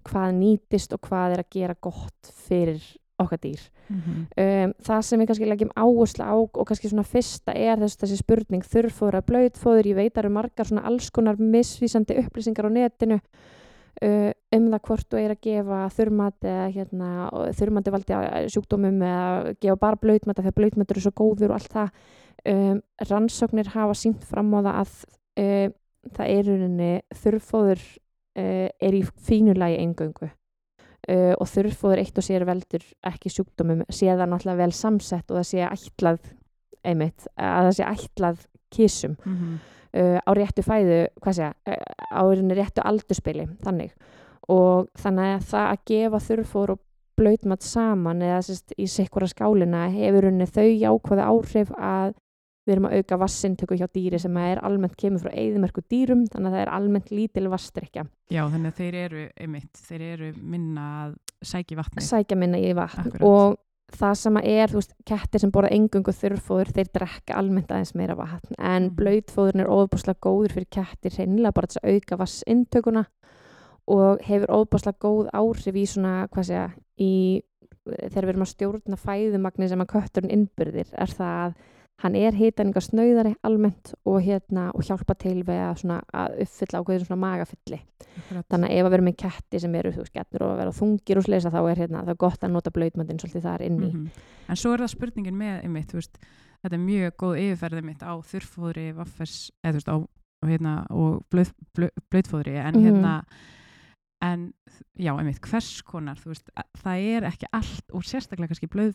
hvað 0.08 0.34
nýtist 0.38 0.94
og 0.94 1.02
hvað 1.08 1.36
er 1.36 1.44
að 1.44 1.52
gera 1.58 1.78
gott 1.88 2.34
fyrir 2.46 2.82
okkar 3.24 3.40
dýr. 3.42 3.62
einhverju 3.88 4.12
Um, 4.36 4.74
það 4.86 5.00
sem 5.06 5.20
við 5.20 5.30
kannski 5.30 5.48
leggjum 5.48 5.72
áherslu 5.76 6.24
á 6.24 6.34
og 6.34 6.66
kannski 6.68 6.90
svona 6.90 7.06
fyrsta 7.06 7.54
er 7.54 7.80
þess, 7.82 7.98
þessi 8.00 8.18
spurning 8.20 8.66
þurrfóður 8.66 9.18
að 9.20 9.26
blöytfóður, 9.30 9.88
ég 9.92 9.98
veit 9.98 10.12
að 10.12 10.22
eru 10.24 10.34
margar 10.36 10.68
svona 10.68 10.84
alls 10.88 11.10
konar 11.10 11.40
misvísandi 11.40 12.18
upplýsingar 12.22 12.68
á 12.68 12.70
netinu 12.72 13.18
uh, 13.20 14.30
um 14.56 14.68
það 14.72 14.82
hvort 14.88 15.08
þú 15.10 15.20
er 15.20 15.34
að 15.34 15.42
gefa 15.48 15.80
þurrmat 15.96 16.48
eða 16.52 16.66
hérna, 16.76 17.10
þurrmati 17.58 17.94
valdi 17.94 18.18
sjúkdómum 18.54 19.06
eða 19.08 19.54
gefa 19.62 19.78
bara 19.84 20.02
blöytmat 20.02 20.42
þegar 20.42 20.58
blöytmat 20.58 20.94
eru 20.94 21.04
svo 21.04 21.14
góður 21.22 21.52
og 21.52 21.58
allt 21.60 21.78
það. 21.78 22.04
Um, 22.42 22.78
rannsóknir 23.06 23.68
hafa 23.70 23.94
sínt 23.94 24.24
fram 24.26 24.50
á 24.56 24.60
það 24.60 24.76
að 24.80 24.94
uh, 25.38 25.74
það 26.16 26.32
er 26.32 26.48
þurrfóður 27.22 27.82
uh, 28.38 28.68
er 28.68 28.96
í 28.98 29.02
fínulagi 29.22 29.78
engöngu 29.78 30.32
uh, 31.08 31.34
og 31.40 31.48
þurrfóður 31.50 32.02
eitt 32.04 32.18
og 32.18 32.24
sér 32.26 32.44
veldur 32.48 32.84
ekki 33.08 33.32
sjúkdómum 33.32 33.82
sé 33.90 34.10
það 34.12 34.28
náttúrulega 34.30 34.62
vel 34.62 34.72
samsett 34.76 35.30
og 35.30 35.40
það 35.40 35.48
sé 35.50 35.66
ætlað 35.66 36.30
einmitt, 36.84 37.26
að 37.36 37.68
það 37.68 37.76
sé 37.78 37.84
ætlað 37.90 38.46
kísum 38.72 39.16
Mhm. 39.26 39.58
uh, 39.94 40.18
á 40.24 40.30
réttu 40.34 40.62
fæðu 40.64 41.06
hvað 41.20 41.36
segja, 41.38 41.52
uh, 41.68 41.92
á 42.10 42.22
réttu 42.56 42.82
aldurspili 42.84 43.48
þannig 43.62 43.92
og 44.48 44.88
þannig 44.98 45.36
að 45.36 45.44
það 45.52 45.68
að 45.72 45.84
gefa 45.86 46.18
þurrfóður 46.28 46.70
og 46.76 46.80
blöytmat 47.18 47.62
saman 47.62 48.22
eða 48.24 48.40
sérst, 48.42 48.72
í 48.78 48.86
sikkura 48.88 49.28
skálina 49.28 49.84
hefur 49.92 50.24
rauninni 50.24 50.46
þau 50.48 50.64
jákvæða 50.66 51.28
áhrif 51.28 51.70
að 51.76 52.14
við 52.62 52.74
erum 52.76 52.86
að 52.88 53.00
auka 53.00 53.18
vassintöku 53.22 53.78
hjá 53.78 53.88
dýri 53.90 54.20
sem 54.22 54.36
er 54.42 54.60
almennt 54.62 54.94
kemur 55.00 55.24
frá 55.24 55.32
eðimerku 55.34 55.82
dýrum 55.90 56.24
þannig 56.30 56.48
að 56.48 56.56
það 56.56 56.62
er 56.62 56.72
almennt 56.76 57.10
lítil 57.10 57.48
vasstrykja 57.50 58.06
já, 58.30 58.42
þannig 58.44 58.70
að 58.70 58.78
þeir 58.78 58.98
eru 59.02 59.26
einmitt, 59.34 59.82
þeir 59.88 60.06
eru 60.12 60.30
minna 60.38 60.86
að 61.02 61.18
sæki 61.52 61.78
vatni 61.78 62.06
sækja 62.06 62.38
minna 62.38 62.62
í 62.62 62.72
vatn 62.78 63.08
Akkurat. 63.08 63.26
og 63.26 63.58
það 63.92 64.14
sem 64.22 64.38
er, 64.40 64.70
þú 64.72 64.78
veist, 64.78 64.94
kettir 65.08 65.42
sem 65.42 65.50
borða 65.52 65.72
engungu 65.76 66.14
þurrfóður, 66.16 66.70
þeir 66.78 66.92
drekka 66.96 67.36
almennt 67.36 67.72
aðeins 67.74 67.92
meira 67.98 68.16
vatn, 68.16 68.54
en 68.56 68.86
mm. 68.86 68.94
blöytfóðurinn 68.96 69.64
er 69.66 69.72
óbúslega 69.72 70.22
góður 70.22 70.54
fyrir 70.56 70.70
kettir 70.72 71.18
hreinlega 71.18 71.52
bara 71.58 71.68
þess 71.68 71.82
að 71.82 71.98
auka 71.98 72.18
vassintökuna 72.22 73.02
og 73.92 74.22
hefur 74.24 74.54
óbúslega 74.54 75.02
góð 75.02 75.28
áhrif 75.36 75.76
í 75.76 75.84
svona, 75.90 76.14
hvað 76.32 76.48
segja, 76.48 76.66
í 77.02 77.12
þegar 77.82 78.26
við 78.26 78.32
erum 78.32 78.46
að 78.46 78.52
stjórna 78.52 78.98
fæðumagni 79.00 79.68
sem 79.70 79.82
að 79.82 79.92
kötturinn 79.92 80.34
innbyrðir 80.36 80.92
er 81.02 81.14
það 81.18 81.38
að 81.42 81.54
hann 81.98 82.14
er 82.16 82.32
hitaninga 82.34 82.80
snauðari 82.80 83.34
almennt 83.46 83.94
og, 84.04 84.20
hérna, 84.22 84.70
og 84.74 84.82
hjálpa 84.82 85.14
til 85.14 85.42
við 85.44 85.60
að, 85.62 85.76
svona, 85.82 86.00
að 86.12 86.40
uppfylla 86.42 86.80
ákveðin 86.82 87.04
svona 87.06 87.20
magafylli 87.22 87.78
Akkurat. 88.18 88.46
þannig 88.50 88.70
að 88.70 88.76
ef 88.78 88.84
að 88.86 88.90
vera 88.90 89.02
með 89.06 89.16
ketti 89.22 89.60
sem 89.60 89.74
eru 89.74 89.92
þú 89.92 90.06
getnur 90.12 90.42
og 90.48 90.56
vera 90.58 90.72
þungir 90.72 91.16
og 91.20 91.24
sleisa 91.28 91.50
þá 91.52 91.60
er 91.70 91.76
hérna, 91.84 92.02
það 92.02 92.08
er 92.16 92.20
gott 92.24 92.40
að 92.42 92.50
nota 92.56 92.70
blöytmöndin 92.74 93.20
svolítið 93.22 93.42
þar 93.46 93.62
inni 93.68 93.92
Mhm. 93.92 94.08
En 94.48 94.56
svo 94.56 94.72
er 94.74 94.78
það 94.82 94.88
spurningin 94.96 95.38
með 95.38 95.62
einmitt, 95.62 95.92
veist, 95.94 96.18
þetta 96.64 96.74
er 96.74 96.82
mjög 96.82 97.12
góð 97.22 97.38
yfirferði 97.38 97.82
mitt 97.84 98.02
á 98.02 98.12
þurrfóðri, 98.20 98.92
vaffers, 98.94 99.50
eða 99.64 99.72
þú 99.72 99.78
veist, 99.78 99.88
á 99.88 99.96
hérna, 100.48 100.86
og 100.90 101.22
blöðfóðri, 101.30 102.56
en 102.58 102.74
Mhm. 102.74 102.84
hérna, 102.84 103.22
en 104.22 104.52
já, 104.98 105.10
einmitt, 105.18 105.40
hvers 105.42 105.82
konar, 105.82 106.16
þú 106.20 106.30
veist, 106.32 106.50
að- 106.56 106.82
það 106.84 107.06
er 107.16 107.26
ekki 107.30 107.48
allt, 107.52 107.84
og 107.92 108.04
sérstaklega 108.06 108.52
kannski 108.52 108.68
blöð, 108.70 108.92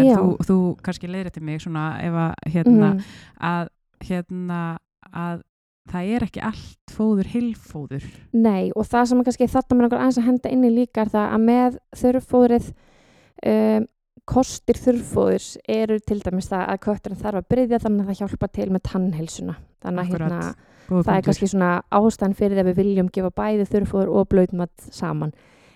en 0.00 0.08
Já. 0.08 0.16
þú, 0.16 0.36
þú 0.48 0.56
kannski 0.82 1.08
leiðir 1.10 1.30
til 1.36 1.42
mig 1.46 1.60
svona 1.62 1.84
ef 2.02 2.12
að, 2.12 2.34
hérna, 2.54 2.88
Mhm. 2.94 3.04
að, 3.40 3.68
hérna, 4.00 4.78
að 5.14 5.42
það 5.90 6.10
er 6.16 6.20
ekki 6.26 6.42
allt 6.42 6.92
fóður 6.94 7.26
heilfóður. 7.32 8.04
Nei, 8.32 8.70
og 8.76 8.86
það 8.86 9.06
sem 9.08 9.24
kannski 9.24 9.48
þetta 9.48 9.76
með 9.76 9.86
okkur 9.88 10.00
aðeins 10.02 10.18
að 10.18 10.28
henda 10.28 10.50
inni 10.50 10.70
líka 10.70 11.00
er 11.02 11.08
það 11.14 11.32
að 11.34 11.46
með 11.46 11.78
þurrfóðrið 11.96 12.72
um, 13.46 13.86
kostir 14.30 14.78
þurrfóðurs 14.78 15.50
eru 15.68 15.98
til 16.06 16.20
dæmis 16.22 16.48
það 16.52 16.64
að 16.72 16.80
kötturinn 16.86 17.20
þarf 17.20 17.40
að 17.42 17.48
bryðja 17.54 17.80
þannig 17.84 18.04
að 18.04 18.10
það 18.12 18.20
hjálpa 18.22 18.48
til 18.56 18.70
með 18.76 18.82
tannheilsuna 18.90 19.56
þannig 19.82 20.00
að 20.00 20.10
hérna, 20.14 20.40
það 20.40 20.48
er 20.50 20.88
punktur. 20.90 21.22
kannski 21.28 21.48
svona 21.50 21.70
ástæðan 22.00 22.36
fyrir 22.38 22.56
því 22.56 22.62
að 22.64 22.70
við 22.70 22.80
viljum 22.82 23.10
gefa 23.16 23.30
bæði 23.40 23.66
þurrfóður 23.72 24.12
og 24.20 24.28
blöytmat 24.32 24.90
saman 24.94 25.32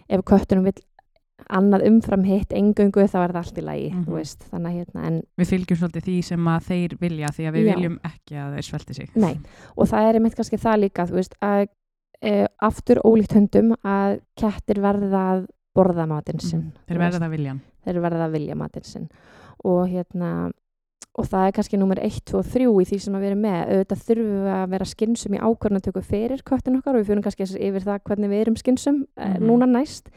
ef 0.09 0.25
kötturinn 0.29 0.67
vil 0.69 0.77
annað 1.51 1.83
umfram 1.89 2.23
hitt 2.25 2.53
engöngu 2.55 3.05
þá 3.11 3.17
er 3.25 3.33
það 3.35 3.41
allt 3.43 3.59
í 3.59 3.65
lagi 3.67 3.89
Mhm. 3.91 4.05
þú 4.07 4.13
veist, 4.17 4.45
þannig 4.53 4.69
að 4.71 4.77
hérna 4.79 5.07
en 5.09 5.17
Við 5.37 5.49
fylgjum 5.51 5.79
svolítið 5.81 6.05
því 6.07 6.15
sem 6.25 6.45
að 6.49 6.69
þeir 6.71 6.95
vilja, 7.01 7.29
því 7.35 7.45
að 7.49 7.53
við 7.59 7.65
Já. 7.67 7.75
viljum 7.75 7.97
ekki 8.05 8.35
að 8.39 8.55
þeir 8.55 8.67
svelti 8.69 8.95
sig. 8.95 9.11
Nei, 9.17 9.35
og 9.77 9.89
það 9.91 10.09
er 10.09 10.15
einmitt 10.15 10.37
kannski 10.39 10.57
það 10.63 10.79
líka, 10.85 11.07
veist, 11.11 11.35
að 11.43 11.67
e, 12.23 12.47
aftur 12.63 13.01
ólíkt 13.05 13.35
hundum 13.35 13.75
að 13.85 14.21
kettir 14.41 14.81
verða 14.81 15.23
að 15.35 15.47
borða 15.77 16.07
matinn 16.09 16.41
sinn. 16.41 16.61
Mhm. 16.71 16.73
Þeir 16.89 16.99
verða 17.03 17.21
það 17.21 17.31
viljan. 17.37 17.61
Þeir 17.85 18.01
verða 18.05 18.29
að 18.29 18.37
vilja 18.39 18.55
matinn 18.59 18.85
sinn. 18.89 19.09
Og 19.65 19.89
hérna, 19.89 20.51
og 21.15 21.29
það 21.31 21.47
er 21.49 21.53
kannski 21.59 21.79
nummer 21.79 22.01
1, 22.03 22.21
2 22.31 22.39
og 22.41 22.47
3 22.55 22.69
í 22.83 22.87
því 22.91 23.01
sem 23.05 23.15
að 23.19 23.27
vera 23.29 23.41
með. 23.41 23.61
Auðvitað 23.75 24.05
þurfum 24.09 24.33
við 24.45 24.55
að 24.55 24.71
vera 24.75 24.85
skynsum 24.85 25.35
í 25.37 25.43
ákvörnatöku 25.45 26.03
fyrir 26.05 26.43
köttin 26.49 26.79
okkar 26.81 26.95
og 26.97 27.03
við 27.05 27.11
fyrir 27.13 27.23
kannski 27.23 27.49
yfir 27.69 27.87
það 27.87 28.03
hvernig 28.09 28.33
við 28.33 28.41
erum 28.45 28.57
skynsum 28.57 28.97
mm 29.05 29.35
Mhm. 29.35 29.45
núna 29.47 29.67
næst. 29.71 30.09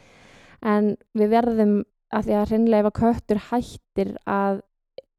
En 0.63 0.97
við 1.15 1.29
verðum 1.29 1.83
að 2.13 2.23
því 2.25 2.33
að 2.39 2.47
hreinlega 2.49 2.79
ef 2.79 2.89
að 2.91 2.99
köttur 3.01 3.39
hættir 3.51 4.15
að 4.25 4.61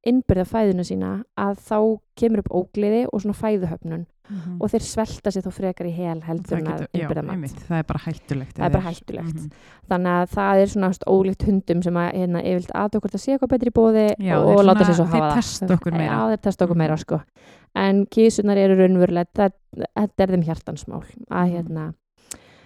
innbyrða 0.09 0.45
fæðuna 0.49 0.85
sína 0.87 1.11
að 1.37 1.59
þá 1.69 1.79
kemur 2.17 2.39
upp 2.39 2.53
ógliði 2.55 3.07
og 3.13 3.21
svona 3.21 3.37
fæðuhöfnun 3.37 4.07
Mhm. 4.29 4.57
og 4.61 4.71
þeir 4.71 4.83
svelta 4.85 5.31
sér 5.33 5.43
þá 5.47 5.53
frekar 5.53 5.87
í 5.89 5.93
hel 5.97 6.21
heldur 6.21 6.59
en 6.59 6.67
að 6.67 6.87
innbyrða 6.93 7.23
mat. 7.25 7.55
það 7.69 7.79
er 7.79 7.83
bara 7.89 7.99
hættulegt. 8.05 8.59
Er 8.59 8.71
bara 8.71 8.85
hættulegt. 8.91 9.35
Mhm. 9.35 9.51
Þannig 9.89 10.13
að 10.19 10.29
það 10.37 10.63
er 10.63 10.67
svona 10.67 10.89
veist, 10.93 11.05
ólíkt 11.09 11.47
hundum 11.49 11.83
sem 11.83 11.95
að 11.95 12.13
hérna, 12.13 12.43
yfirlt 12.45 12.73
að 12.75 12.91
okkur 12.99 13.11
að 13.11 13.23
sé 13.25 13.33
eitthvað 13.39 13.49
betri 13.55 13.71
bóði 13.71 14.15
Já, 14.19 14.37
og, 14.39 14.65
láta 14.65 14.85
sér 14.85 14.95
svo 14.95 15.05
hafa 15.07 15.19
það. 15.19 15.99
Já, 15.99 16.19
þeir 16.29 16.43
testa 16.43 16.65
okkur 16.67 16.75
Mhm. 16.75 16.79
meira 16.79 16.97
sko. 16.99 17.23
En 17.75 18.07
kísunar 18.07 18.57
eru 18.57 18.77
raunverulega, 18.77 19.51
þetta 19.97 20.19
er 20.19 20.27
þeim 20.29 20.45
hjartansmál. 20.45 21.05
Að, 21.31 21.47
Mhm. 21.47 21.53
hérna, 21.55 21.95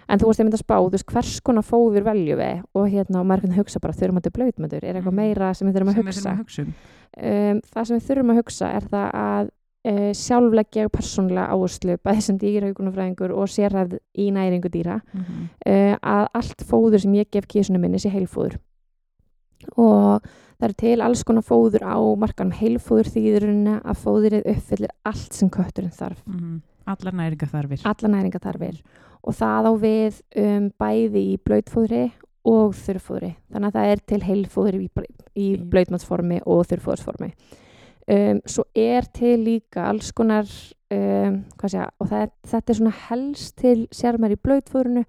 en 0.09 0.19
þú 0.19 0.25
varst 0.27 0.39
einmitt 0.39 0.53
að 0.55 0.63
spá, 0.63 0.75
þú 0.83 0.91
veist, 0.91 1.05
hvers 1.05 1.39
konar 1.41 1.63
fóður 1.63 2.03
veljum 2.03 2.37
við 2.39 2.63
og 2.75 2.89
hérna, 2.89 3.19
og 3.19 3.25
maður 3.27 3.43
er 3.51 3.55
hugsa 3.63 3.79
bara, 3.79 3.93
þurfum 3.93 4.17
að 4.19 4.23
þetta 4.23 4.37
blöytmöndur, 4.37 4.83
er 4.83 4.93
eitthvað 4.95 5.13
Mhm. 5.13 5.15
meira 5.15 5.55
sem 5.55 5.67
við 5.67 5.73
þurfum 5.75 5.89
að 5.89 5.93
Sem 5.93 6.03
við 6.03 6.07
hugsa? 6.07 6.29
þurfum 6.29 6.33
að 6.33 6.43
hugsa 6.43 6.61
um. 6.61 6.73
um, 7.23 7.61
það 7.61 7.85
sem 7.87 7.99
við 7.99 8.03
þurfum 8.07 8.31
að 8.31 8.37
hugsa 8.43 8.75
er 8.75 8.81
það 8.81 9.11
að 9.13 9.49
uh, 9.87 10.11
sjálfleggja 10.15 10.89
persónlega 10.93 11.49
áherslu 11.53 11.97
bæði 12.03 12.25
sem 12.27 12.39
dýrhaugunafræðingur 12.41 13.33
og 13.35 13.51
sérhæfð 13.51 13.99
í 14.19 14.29
næringu 14.35 14.71
dýra. 14.73 15.01
Mhm. 15.13 15.49
uh, 15.67 15.95
að 16.01 16.27
allt 16.33 16.65
fóður 16.67 17.03
sem 17.03 17.13
ég 17.19 17.31
gef 17.31 17.47
kísunum 17.47 17.83
minni 17.83 17.99
sé 17.99 18.11
heilfóður. 18.13 18.59
Og 19.77 20.23
það 20.59 20.67
eru 20.67 20.77
til 20.79 21.01
alls 21.01 21.23
konar 21.23 21.43
fóður 21.43 21.85
á 21.87 21.97
markanum. 22.19 22.55
Heilfóður 22.55 23.11
þýðurinn 23.13 23.79
að 23.79 24.03
fóðurinn 24.03 24.47
uppfyllir 24.47 24.91
allt 25.05 25.33
sem 25.33 25.49
kötturinn 25.49 25.95
þarf. 25.95 26.19
Mhm. 26.27 26.61
Allar 26.85 27.13
næringa 27.15 27.47
þarfir. 27.47 27.81
alla 27.85 28.09
næringa 28.11 28.39
þarfir 28.43 28.81
og 29.23 29.33
það 29.33 29.67
á 29.71 29.73
við 29.79 30.21
um, 30.35 30.65
bæði 30.77 31.21
í 31.31 31.37
blöytfóðri 31.39 32.11
og 32.43 32.73
þurrfóðri. 32.75 33.35
Þannig 33.53 33.69
að 33.69 33.77
það 33.77 33.91
er 33.91 34.01
til 34.11 34.19
heilfóður 34.19 34.75
í, 34.81 34.89
í 35.39 35.47
blöytmatsformi 35.63 36.41
og 36.43 36.65
þurrfóðursformi 36.67 37.31
um, 38.07 38.41
svo 38.45 38.63
er 38.75 39.05
til 39.13 39.39
líka 39.45 39.89
alls 39.89 40.11
konar 40.11 40.45
um, 40.91 41.43
hvað 41.57 41.69
segja, 41.69 41.89
og 41.99 42.11
er, 42.11 42.29
þetta 42.47 42.71
er 42.73 42.79
svona 42.79 42.95
helst 43.09 43.55
til 43.57 43.87
sérmær 43.91 44.33
í 44.35 44.39
blöytfóðrinu 44.43 45.05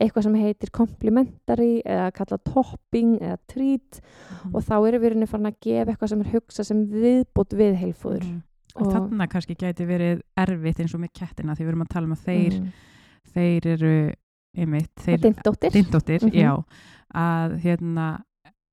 eitthvað 0.00 0.22
sem 0.26 0.34
heitir 0.34 0.70
complementary 0.74 1.80
eða 1.86 2.08
kalla 2.12 2.38
topping 2.38 3.18
eða 3.20 3.36
treat 3.46 4.00
Mhm. 4.00 4.54
og 4.54 4.62
þá 4.62 4.74
erum 4.88 5.02
við 5.02 5.08
rauninni 5.12 5.28
farin 5.30 5.46
að 5.46 5.60
gefa 5.62 5.92
eitthvað 5.92 6.08
sem 6.08 6.20
er 6.20 6.32
hugsa 6.32 6.64
sem 6.64 6.86
viðbót 6.90 7.54
við 7.54 7.76
heilfóður 7.78 8.24
Mhm. 8.24 8.42
Og 8.74 8.88
þarna 8.90 9.28
kannski 9.30 9.54
gæti 9.54 9.86
verið 9.86 10.20
erfitt 10.36 10.80
eins 10.80 10.94
og 10.94 11.00
með 11.00 11.12
kettina 11.14 11.54
því 11.54 11.62
við 11.62 11.68
erum 11.68 11.82
að 11.84 11.88
tala 11.92 12.06
um 12.06 12.12
að 12.12 12.24
þeir, 12.26 12.54
mm. 12.58 12.72
þeir 13.34 13.66
eru 13.66 14.12
einmitt, 14.56 14.90
þeir 14.98 15.20
dindóttir 15.22 15.70
dindóttir, 15.70 16.22
Mhm. 16.24 16.32
já 16.34 16.64
að 17.14 17.60
hérna 17.62 18.22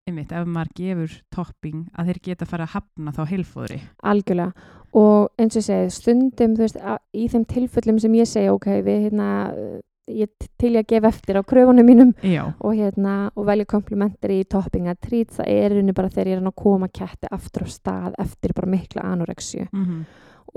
einmitt, 0.09 0.31
ef 0.33 0.47
maður 0.49 0.73
gefur 0.77 1.17
topping 1.33 1.85
að 1.93 2.11
þeir 2.11 2.19
geta 2.27 2.47
fara 2.49 2.67
að 2.67 2.75
hafna 2.77 3.13
þá 3.15 3.21
heilfóðri. 3.31 3.79
Algjörlega. 4.11 4.67
Og 4.97 5.29
eins 5.39 5.55
og 5.55 5.61
ég 5.61 5.67
segi 5.67 5.93
stundum 5.95 6.57
þú 6.57 6.65
veist 6.65 6.81
í 7.15 7.27
þeim 7.31 7.45
tilfellum 7.47 8.01
sem 8.01 8.17
ég 8.19 8.27
segi 8.27 8.51
ok 8.51 8.67
við 8.83 9.05
hérna 9.05 9.29
ég 10.11 10.31
til 10.59 10.73
ég 10.73 10.81
að 10.81 10.89
gefa 10.89 11.11
eftir 11.13 11.39
á 11.39 11.41
kröfunum 11.47 11.87
mínum 11.87 12.11
Já, 12.25 12.49
og 12.59 12.73
hérna 12.75 13.29
og 13.37 13.45
velja 13.47 13.69
komplementari 13.69 14.41
í 14.41 14.47
topping 14.49 14.89
að 14.91 14.99
trít 15.05 15.31
það 15.37 15.53
er 15.53 15.77
unni 15.79 15.95
bara 15.95 16.09
þegar 16.11 16.31
ég 16.31 16.41
er 16.41 16.49
að 16.49 16.57
koma 16.59 16.89
ketti 16.91 17.29
aftur 17.31 17.63
á 17.63 17.69
stað 17.71 18.17
eftir 18.19 18.55
bara 18.57 18.73
mikla 18.73 19.05
anorexju 19.13 19.69
mm 19.71 20.03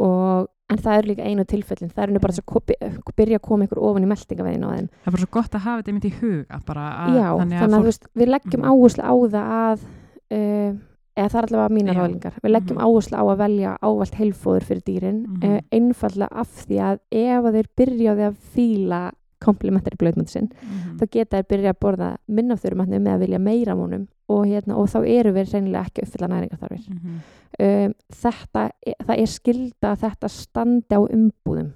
og 0.01 0.49
en 0.75 0.83
það 0.85 0.99
eru 0.99 1.11
líka 1.13 1.27
einu 1.31 1.45
tilfellin 1.49 1.91
það 1.95 2.03
er 2.05 2.13
unni 2.13 2.23
bara 2.25 2.35
að 2.35 2.47
ko- 2.51 3.15
byrja 3.17 3.39
að 3.39 3.45
koma 3.49 3.69
ykkur 3.69 3.81
ofan 3.89 4.07
í 4.07 4.11
meldingaveginu 4.11 4.67
á 4.67 4.73
þeim 4.75 4.89
það 4.91 5.07
er 5.07 5.15
bara 5.15 5.25
svo 5.25 5.31
gott 5.39 5.55
að 5.55 5.65
hafa 5.69 5.83
þetta 5.83 5.93
einmitt 5.95 6.09
í 6.11 6.15
huga 6.21 6.61
bara 6.67 6.89
að, 7.05 7.15
Já, 7.15 7.29
þannig 7.39 7.63
að, 7.63 7.77
þú 7.79 7.85
veist, 7.89 8.09
við 8.19 8.33
leggjum 8.35 8.61
Mhm. 8.61 8.69
áherslu 8.75 9.03
á 9.05 9.15
það 9.35 9.47
að 9.55 9.87
uh, 10.35 10.73
eða 11.15 11.29
það 11.31 11.39
er 11.39 11.47
allavega 11.47 11.75
mínar 11.77 11.95
Já. 11.95 12.01
ráðlingar 12.03 12.35
við 12.43 12.51
leggjum 12.57 12.79
Mhm. 12.79 12.85
áherslu 12.89 13.15
á 13.15 13.25
að 13.31 13.39
velja 13.45 13.79
ávalt 13.87 14.15
heilfóður 14.19 14.65
fyrir 14.67 14.83
dýrin 14.89 15.21
Mhm. 15.29 15.45
uh, 15.45 15.61
einfallega 15.71 16.29
af 16.33 16.49
því 16.67 16.77
að 16.83 16.99
ef 17.13 17.45
að 17.45 17.55
þeir 17.55 17.69
byrjaði 17.79 18.25
að 18.31 18.37
fíla 18.55 19.03
komplementari 19.41 19.97
blöðmönd 19.97 20.29
sinn 20.29 20.49
Mhm. 20.53 20.99
þá 20.99 21.11
geta 21.11 21.37
þeir 21.43 21.49
byrja 21.49 21.73
að 21.75 21.81
borða 21.81 22.17
minna 22.29 22.55
af 22.55 22.61
þurrumatnum 22.63 23.03
með 23.03 23.15
að 23.15 23.21
vilja 23.27 23.39
meira 23.41 23.75
múnum 23.75 24.07
og, 24.29 24.47
hérna, 24.47 24.77
og 24.77 24.89
þá 24.89 24.99
eru 25.07 25.33
við 25.33 25.53
reynilega 25.53 25.85
ekki 25.87 26.03
uppfylla 26.07 26.29
næringarþarfir 26.29 26.89
Mhm. 26.89 27.21
um, 27.61 27.95
þetta, 28.13 28.71
það 29.07 29.19
er 29.19 29.27
skilda 29.27 29.93
að 29.95 30.01
þetta 30.01 30.29
standi 30.29 30.95
á 30.95 31.01
umbúðum 31.01 31.73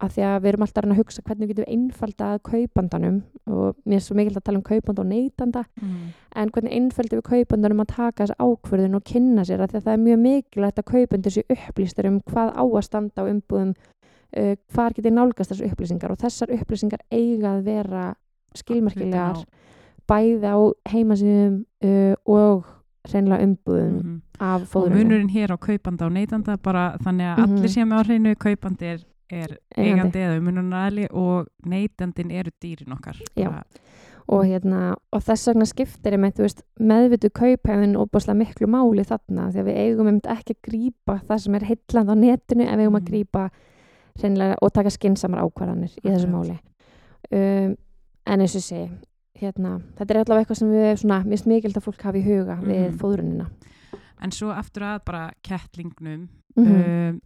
af 0.00 0.12
því 0.14 0.22
að 0.22 0.42
við 0.42 0.48
erum 0.52 0.62
alltaf 0.62 0.84
að 0.84 0.96
hugsa 0.96 1.22
hvernig 1.26 1.48
getum 1.48 1.64
við 1.64 1.74
einfaldað 1.74 2.42
kaupandanum 2.46 3.22
og 3.48 3.74
mér 3.84 3.96
er 3.96 3.98
svo 4.00 4.14
mikilvægt 4.14 4.36
að 4.38 4.44
tala 4.44 4.58
um 4.58 4.62
kaupanda 4.62 5.00
og 5.02 5.06
neytanda 5.08 5.64
Mhm. 5.82 6.12
en 6.36 6.48
hvernig 6.50 6.72
einfaldum 6.72 7.18
við 7.18 7.22
kaupandanum 7.26 7.80
að 7.82 7.86
taka 7.96 8.26
þessa 8.26 8.36
ákvörðun 8.38 8.94
og 8.94 9.02
kynna 9.04 9.42
sér 9.42 9.58
að 9.58 9.82
það 9.82 9.92
er 9.92 9.98
mjög 9.98 10.20
mikilvægt 10.22 10.78
að 10.78 10.84
kaupandur 10.92 11.30
sér 11.34 11.44
upplýstur 11.50 12.06
um 12.06 12.20
hvað 12.20 12.54
á 12.54 12.62
að 12.62 12.84
standa 12.84 13.22
á 13.22 13.26
umbúðum 13.26 13.74
uh, 14.36 14.54
hvar 14.74 14.92
getið 14.96 15.12
nálgast 15.16 15.50
þessar 15.52 15.70
upplýsingar 15.72 16.10
og 16.10 16.18
þessar 16.18 16.52
upplýsingar 16.58 17.00
eiga 17.10 17.54
að 17.56 17.62
vera 17.64 18.14
skilmerkilegar 18.54 19.44
bæði 20.08 20.48
á 20.48 20.58
heimasíðum 20.92 21.56
uh, 21.84 22.14
og 22.26 22.64
hreinlega 23.08 23.44
umbúðum 23.44 23.94
Mhm. 23.98 24.16
af 24.40 24.62
og 24.62 24.68
fóðurinu 24.68 25.04
munurinn 25.04 25.30
hér 25.32 25.52
á 25.54 25.56
kaupanda 25.58 26.06
og 26.06 26.12
neytanda 26.12 26.56
bara 26.62 26.96
þannig 27.04 27.34
að 27.34 27.38
Mhm. 27.38 27.56
allir 27.56 27.68
séu 27.74 27.84
með 27.88 27.98
á 27.98 28.02
hreinu 28.06 28.34
kaupandi 28.36 28.84
er, 28.86 29.00
er 29.30 29.58
Eigandi. 29.76 30.18
eða 30.18 30.38
umununarali 30.38 31.06
og 31.10 31.46
neytandin 31.66 32.30
eru 32.30 32.50
dýrin 32.62 32.92
okkar 32.92 33.16
Já. 33.36 33.48
Bara- 33.50 33.64
og, 34.28 34.44
hérna, 34.44 34.94
og 35.12 35.22
þess 35.22 35.46
vegna 35.48 35.64
skiptir 35.64 36.12
þú 36.12 36.42
veist, 36.44 36.62
meðvitu 36.78 37.30
kauphæðin 37.30 37.96
óbúslega 37.96 38.36
miklu 38.36 38.66
máli 38.68 39.04
þarna 39.04 39.50
því 39.52 39.58
að 39.62 39.64
við 39.64 39.76
eigum 39.76 40.06
einmitt 40.06 40.26
ekki 40.28 40.54
að 40.54 40.62
grípa 40.68 41.20
það 41.26 41.38
sem 41.40 41.54
er 41.54 41.60
heilland 41.64 42.10
á 42.12 42.14
netinu 42.14 42.62
en 42.68 42.78
við 42.78 42.84
eigum 42.84 42.96
að 42.96 43.04
Mhm. 43.04 43.10
Hreinlega 44.20 44.56
og 44.62 44.72
taka 44.72 44.90
skinsamar 44.90 45.44
ákvarðanir 45.44 45.94
í 46.02 46.08
þessu 46.08 46.28
máli. 46.32 46.58
Um, 47.30 47.76
en 48.26 48.40
eins 48.40 48.56
og 48.56 48.62
segi 48.64 48.88
hérna, 49.38 49.76
þetta 49.98 50.14
er 50.14 50.20
allavega 50.22 50.44
eitthvað 50.44 50.58
sem 50.58 50.70
við 50.72 50.96
svona, 51.02 51.18
mist 51.24 51.46
mikilvægt 51.46 51.78
að 51.78 51.84
fólk 51.86 52.02
hafi 52.08 52.18
í 52.22 52.26
huga 52.26 52.56
við 52.62 52.88
Mhm. 52.88 52.98
fóðrunina. 52.98 53.46
En 54.20 54.30
svo 54.34 54.50
aftur 54.50 54.82
að 54.82 55.04
bara 55.04 55.30
kettlingnum 55.42 56.28
mm 56.56 56.66
um, 56.66 57.20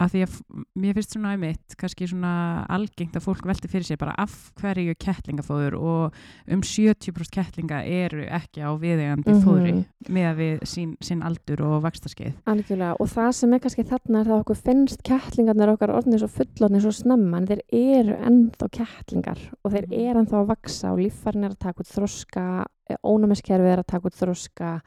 að 0.00 0.14
því 0.14 0.20
að 0.24 0.36
mér 0.80 0.94
finnst 0.96 1.12
svona 1.14 1.32
einmitt 1.34 1.74
kannski 1.76 2.06
svona 2.08 2.30
algengt 2.72 3.16
að 3.18 3.24
fólk 3.26 3.44
velti 3.44 3.68
fyrir 3.68 3.84
sér 3.84 3.98
bara 4.00 4.14
af 4.18 4.32
hverju 4.60 4.94
kettlingafóður 4.96 5.76
og 5.76 6.14
um 6.48 6.62
70% 6.64 7.28
kettlinga 7.34 7.82
eru 7.84 8.24
ekki 8.24 8.64
á 8.64 8.70
viðegandi 8.80 9.34
Mhm. 9.34 9.42
fóðri 9.44 9.74
með 10.08 10.26
að 10.30 10.38
við 10.40 10.64
sín, 10.64 10.96
sín 11.04 11.22
aldur 11.22 11.60
og 11.68 11.82
vakstaskeið. 11.84 12.32
Algjörlega, 12.46 12.96
og 12.98 13.08
það 13.12 13.32
sem 13.34 13.52
er 13.52 13.58
kannski 13.60 13.84
þarna 13.84 14.20
er 14.20 14.24
það 14.24 14.36
að 14.38 14.44
okkur 14.44 14.56
finnst 14.64 15.02
kettlingarnir 15.04 15.68
okkar 15.74 15.94
orðnir 15.98 16.18
svo 16.24 16.28
fullorðnir 16.28 16.80
svo 16.80 16.92
snemma 16.92 17.36
en 17.36 17.46
þeir 17.46 17.60
eru 17.70 18.16
ennþá 18.16 18.70
kettlingar 18.70 19.38
og 19.64 19.72
þeir 19.72 19.86
Mhm. 19.86 20.08
eru 20.08 20.20
ennþá 20.24 20.40
að 20.40 20.46
vaksa 20.48 20.92
og 20.92 20.98
líffærin 20.98 21.44
er 21.44 21.50
að 21.50 21.58
taka 21.58 21.80
út 21.82 21.92
þroska, 21.92 22.64
ónæmiskerfið 23.04 23.72
er 23.72 23.82
að 23.84 23.86
taka 23.86 24.08
út 24.08 24.16
þroska 24.18 24.80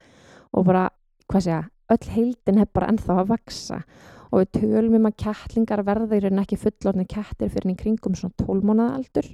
og 0.54 0.66
bara, 0.66 0.90
hvað 1.30 1.42
segja, 1.46 1.70
öll 1.92 2.10
heildin 2.16 2.60
er 2.62 2.66
bara 2.74 2.88
ennþá 2.92 3.22
að 3.22 3.28
vaksa 3.28 3.84
og 4.34 4.42
við 4.42 4.50
tölum 4.58 4.96
um 4.98 5.08
að 5.12 5.18
kettlingar 5.24 5.84
verða 5.86 6.18
í 6.18 6.24
rauninni 6.26 6.44
ekki 6.48 6.58
fullorðnir 6.64 7.10
kettir 7.14 7.52
fyrir 7.54 7.74
í 7.74 7.80
kringum 7.84 8.16
svona 8.18 8.34
12 8.42 8.66
mánuða 8.66 8.96
aldur 8.98 9.28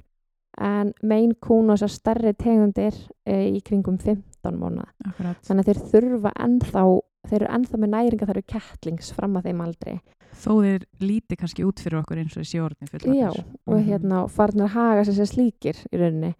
en 0.60 0.90
mein 1.06 1.30
kún 1.40 1.70
og 1.72 1.78
þessar 1.78 1.92
stærri 1.94 2.32
tegundir 2.36 2.96
e, 3.24 3.36
í 3.56 3.60
kringum 3.64 3.96
15 4.02 4.58
mánuða 4.60 4.88
Akkurat. 5.08 5.38
þannig 5.46 5.64
að 5.64 5.70
þeir 5.70 5.82
þurfa 5.94 6.32
ennþá 6.46 6.82
þeir 7.30 7.38
eru 7.40 7.52
ennþá 7.56 7.78
með 7.84 7.92
næringa 7.94 8.26
þar 8.28 8.36
eru 8.40 8.48
kettlings 8.54 9.12
fram 9.16 9.38
að 9.40 9.48
þeim 9.50 9.62
aldrei 9.66 9.94
Þó 10.40 10.52
þeir 10.62 10.84
líti 11.02 11.36
kannski 11.40 11.64
út 11.66 11.80
fyrir 11.82 11.98
okkur 12.00 12.20
eins 12.22 12.36
og 12.36 12.44
þessi 12.44 12.60
orðin 12.62 12.88
fullorðnir. 12.92 13.18
já, 13.18 13.30
og 13.66 13.74
Mhm. 13.74 13.86
hérna 13.88 14.20
og 14.24 14.30
farnir 14.30 14.68
að 14.68 14.74
haga 14.76 15.02
sér 15.08 15.16
sem 15.18 15.26
slíkir 15.26 15.76
í 15.90 15.98
rauninni 15.98 16.34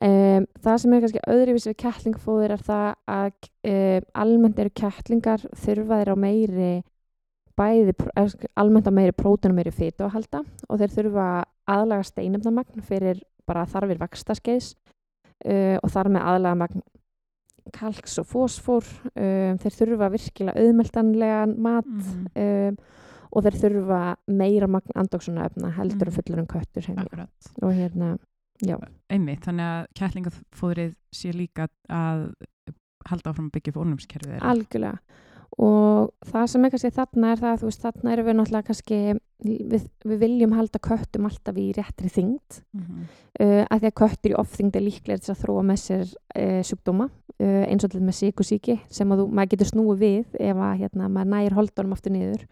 um, 0.00 0.46
það 0.62 0.78
sem 0.80 0.92
er 0.94 1.00
kannski 1.04 1.22
öðruvísi 1.34 1.70
við 1.72 1.78
kettlingfóður 1.82 2.54
er 2.54 2.62
það 2.68 2.94
að 3.08 3.32
um, 3.70 4.06
almennt 4.14 4.58
eru 4.58 4.70
kettlingar 4.82 5.40
þurfa 5.54 5.98
þeir 6.02 6.12
á 6.14 6.16
meiri 6.16 6.72
bæði, 7.58 7.94
almennt 8.56 8.88
á 8.88 8.92
meiri 8.94 9.12
prótun 9.16 9.52
og 9.54 9.58
meiri 9.60 9.70
fytu 9.74 10.04
að 10.06 10.14
halda 10.16 10.40
og 10.68 10.80
þeir 10.80 10.94
þurfa 10.96 11.26
aðlaga 11.70 12.02
steinefnamagn 12.10 12.82
fyrir 12.82 13.22
bara 13.46 13.66
þarfir 13.66 13.98
vakstaskeiðs 14.00 14.74
uh, 15.46 15.78
og 15.82 15.90
þar 15.94 16.10
með 16.16 16.28
aðlaga 16.32 16.60
magn 16.64 16.82
kalks 17.74 18.18
og 18.20 18.26
fósfór 18.28 18.84
um, 19.16 19.56
þeir 19.62 19.76
þurfa 19.78 20.10
virkilega 20.12 20.60
auðmeltanlegan 20.60 21.56
mat 21.64 21.86
Mhm. 21.88 22.26
um, 22.36 22.76
og 23.34 23.42
þeir 23.42 23.56
þurfa 23.62 24.00
meira 24.30 24.68
magn 24.70 24.92
andóksuna 24.94 25.46
efna 25.48 25.72
heldur 25.74 26.06
Mhm. 26.06 26.14
en 26.14 26.16
fullur 26.18 26.38
en 26.38 26.46
köttur 26.46 26.84
og 27.62 27.72
hérna, 27.72 28.18
já, 28.62 28.76
Einmitt, 29.10 29.40
þannig 29.42 29.64
að 29.64 29.86
kettlingafóðrið 29.98 30.94
sé 31.12 31.32
líka 31.32 31.68
að 31.90 32.34
halda 33.08 33.30
áfram 33.32 33.48
að 33.50 33.52
byggja 33.52 33.72
þeirra. 34.30 34.50
algjörlega 34.52 34.98
og 35.58 36.10
það 36.26 36.46
sem 36.50 36.64
er 36.66 36.72
kannski 36.72 36.90
þarna 36.96 37.28
er 37.32 37.38
það 37.42 37.52
að 37.52 37.60
þú 37.60 37.68
veist 37.68 37.84
þarna 37.84 38.12
erum 38.14 38.26
við 38.26 38.36
náttúrulega 38.40 38.66
kannski 38.66 38.96
við, 39.44 39.84
við 40.04 40.18
viljum 40.24 40.54
halda 40.56 40.80
köttum 40.82 41.28
alltaf 41.28 41.60
í 41.62 41.66
réttri 41.76 42.10
þyngd 42.10 42.58
Mhm. 42.74 43.04
uh, 43.40 43.62
að 43.70 43.78
því 43.84 43.90
að 43.90 43.98
köttur 44.00 44.32
í 44.32 44.38
ofþyngd 44.40 44.76
er 44.76 44.82
líklega 44.88 45.20
til 45.22 45.34
að 45.34 45.42
þróa 45.44 45.62
með 45.68 45.78
sér 45.84 46.04
uh, 46.10 46.62
sjúkdóma 46.66 47.06
uh, 47.06 47.64
eins 47.70 47.84
og 47.86 47.90
til 47.94 48.02
með 48.02 48.18
síkusíki 48.22 48.80
sem 48.90 49.12
að 49.14 49.22
þú, 49.22 49.28
maður 49.30 49.52
getur 49.54 49.70
snúið 49.70 49.98
við 50.02 50.36
ef 50.40 50.56
að 50.56 50.76
hérna, 50.82 51.08
maður 51.08 51.32
nægir 51.36 51.54
holdunum 51.60 51.92
aftur 51.96 52.12
niður 52.12 52.46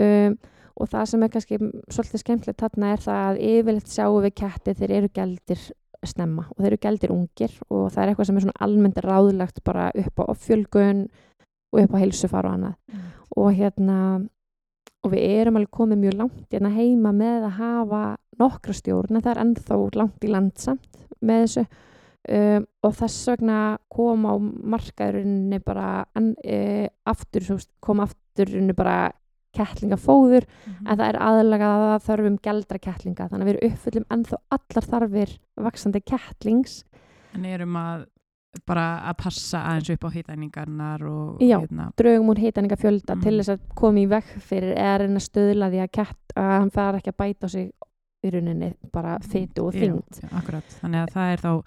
um, 0.00 0.36
og 0.74 0.88
það 0.90 1.04
sem 1.12 1.22
er 1.22 1.30
kannski 1.30 1.58
svolítið 1.92 2.22
skemmtilegt 2.24 2.60
þarna 2.64 2.92
er 2.96 3.02
það 3.04 3.22
að 3.28 3.40
yfirleitt 3.52 3.92
sjáum 3.92 4.22
við 4.24 4.34
ketti 4.40 4.74
þeir 4.80 4.94
eru 4.96 5.10
gældir 5.14 5.60
snemma 6.04 6.48
og 6.50 6.58
þeir 6.60 6.72
eru 6.72 6.80
gældir 6.82 7.12
ungir 7.14 7.52
og 7.70 7.84
það 7.92 8.02
er 8.02 8.10
eitthvað 8.10 8.26
sem 8.28 8.36
er 8.40 8.44
svona 8.44 8.64
almennt 8.66 8.98
ráðlagt 9.04 9.62
bara 9.64 9.86
upp 9.94 10.18
á 10.20 10.24
offjölgun 10.34 11.06
og 11.74 11.80
upp 11.82 11.96
á 11.98 12.02
heilsufar 12.02 12.46
og 12.46 12.54
annað. 12.54 12.74
Og 13.34 13.50
hérna 13.58 13.98
og 15.04 15.12
við 15.12 15.24
erum 15.40 15.58
alveg 15.58 15.74
komið 15.74 15.98
mjög 16.00 16.14
langt 16.16 16.54
hérna 16.54 16.70
heima 16.72 17.10
með 17.12 17.48
að 17.50 17.58
hafa 17.58 18.02
nokkra 18.40 18.74
stjórn 18.74 19.18
en 19.18 19.22
það 19.24 19.32
er 19.34 19.42
ennþá 19.42 19.76
langt 19.98 20.24
í 20.24 20.30
land 20.32 20.54
samt 20.62 21.02
með 21.20 21.42
þessu. 21.44 21.66
Um, 22.24 22.64
og 22.80 22.94
þess 22.96 23.26
vegna 23.28 23.58
kom 23.92 24.22
á 24.24 24.32
markaðurinni 24.40 25.58
bara 25.60 26.06
en, 26.16 26.30
e, 26.40 26.88
aftur, 27.04 27.44
svo 27.44 27.58
veist, 27.58 27.68
kom 27.84 28.00
afturinni 28.00 28.72
bara 28.72 29.12
kettlingafóður 29.54 30.46
Mhm. 30.66 30.86
en 30.88 30.98
það 30.98 31.08
er 31.08 31.18
aðlagað 31.20 31.84
að 31.90 32.06
þörfum 32.08 32.38
gældra 32.40 32.80
kettlinga 32.80 33.28
þannig 33.28 33.44
að 33.44 33.50
við 33.50 33.56
erum 33.58 33.70
uppfullum 33.70 34.06
ennþá 34.10 34.36
allar 34.56 34.88
þarfir 34.88 35.38
vaksandi 35.60 36.00
kettlings. 36.02 36.84
En 37.34 37.44
erum 37.44 37.76
að 37.76 38.06
bara 38.66 39.02
að 39.10 39.16
passa 39.24 39.62
aðeins 39.68 39.90
upp 39.94 40.04
á 40.04 40.10
hitæningarnar 40.14 41.02
og 41.08 41.38
Já. 41.40 41.58
hérna, 41.60 41.90
draugum 41.96 42.30
úr 42.34 42.38
hitaninga 42.38 42.76
fjölda 42.76 43.14
Mhm. 43.16 43.22
til 43.22 43.38
þess 43.40 43.48
að 43.56 43.60
koma 43.74 43.98
í 43.98 44.06
veg 44.08 44.24
fyrir 44.40 44.76
eða 44.76 44.98
reyna 45.00 45.18
að 45.20 45.28
stöðla 45.30 45.70
því 45.70 45.80
að 45.84 45.92
kett 45.92 46.36
að 46.36 46.58
hann 46.60 46.70
fara 46.70 46.98
ekki 46.98 47.12
að 47.12 47.16
bæta 47.24 47.48
sig 47.50 47.72
í 48.24 48.30
rauninni 48.30 48.74
bara 48.92 49.18
fytu 49.20 49.66
og 49.66 49.74
Já, 49.74 49.80
þyngd 49.80 50.20
já, 50.22 50.28
akkurat, 50.38 50.64
þannig 50.80 51.02
að 51.08 51.12
það 51.12 51.32
er 51.32 51.38
þá 51.44 51.62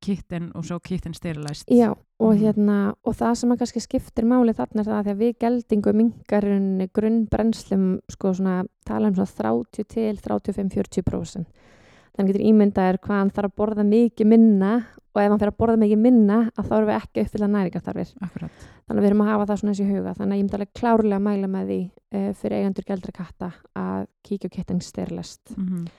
kitten 0.00 0.50
og 0.54 0.64
svo 0.64 0.78
kitten 0.80 1.12
styrilæst 1.12 1.68
Já, 1.68 1.90
og 2.20 2.34
Mhm. 2.34 2.40
hérna 2.40 2.94
og 3.04 3.14
það 3.16 3.34
sem 3.36 3.50
að 3.50 3.58
kannski 3.58 3.80
skiptir 3.80 4.24
máli 4.24 4.54
þarna 4.54 4.80
er 4.80 4.84
það 4.84 4.98
að 5.00 5.04
því 5.04 5.10
að 5.10 5.18
við 5.18 5.38
geldingu 5.38 5.92
mingarunni 5.92 6.88
grunnbrennslum 6.94 8.00
sko 8.08 8.32
svona 8.32 8.64
tala 8.86 9.08
um 9.08 9.14
svona 9.14 9.26
30 9.26 9.84
til 9.88 10.16
35-40% 10.16 11.46
þannig 12.16 12.32
getur 12.32 12.46
ímyndaðir 12.50 12.98
hvað 13.04 13.20
hann 13.20 13.32
þarf 13.36 13.52
að 13.52 13.56
borða 13.60 13.86
mikið 13.90 14.30
minna 14.32 14.72
og 15.10 15.22
ef 15.22 15.32
hann 15.32 15.40
fer 15.40 15.50
að 15.50 15.58
borða 15.62 15.80
mikið 15.80 16.02
minna 16.04 16.36
að 16.54 16.68
þá 16.68 16.74
erum 16.76 16.90
við 16.90 16.98
ekki 16.98 17.24
uppfylla 17.24 17.48
næringarþarfir. 17.54 18.12
Akkurat, 18.26 18.68
þannig 18.86 19.00
að 19.00 19.04
við 19.04 19.10
erum 19.10 19.24
að 19.24 19.32
hafa 19.32 19.48
það 19.48 19.62
svona 19.62 19.74
þessi 19.74 19.88
huga. 19.88 20.12
Þannig 20.18 20.34
að 20.34 20.38
ég 20.38 20.44
myndi 20.44 20.58
alveg 20.58 20.76
klárlega 20.80 21.18
að 21.18 21.26
mæla 21.26 21.50
með 21.50 21.72
því 21.72 21.80
uh, 21.88 22.30
fyrir 22.42 22.58
eigendur 22.58 22.88
geldra 22.90 23.16
katta 23.16 23.50
að 23.80 24.06
kíkja 24.28 24.52
á 24.52 24.54
kitten 24.54 24.84
styrlest 24.84 25.56
mm 25.56 25.90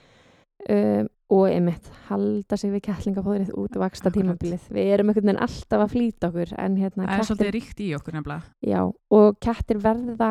um, 0.68 1.08
og 1.32 1.46
einmitt 1.48 1.86
halda 2.10 2.58
sig 2.60 2.74
við 2.74 2.82
kettlingafóðrið 2.90 3.54
út 3.56 3.76
og 3.78 3.84
vaksta 3.86 4.10
tímabilið. 4.12 4.66
Við 4.74 4.90
erum 4.92 5.08
einhvern 5.08 5.30
veginn 5.30 5.44
alltaf 5.46 5.84
að 5.84 5.94
flýta 5.94 6.28
okkur 6.28 6.52
en 6.60 6.74
hérna 6.76 7.06
það 7.06 7.14
er 7.14 7.28
svolítið 7.28 7.46
kettir, 7.46 7.56
ríkt 7.56 7.80
í 7.80 7.86
okkur 7.96 8.16
nefnilega. 8.18 8.52
Já, 8.68 8.80
og 9.16 9.38
kettir 9.40 9.80
verða 9.80 10.28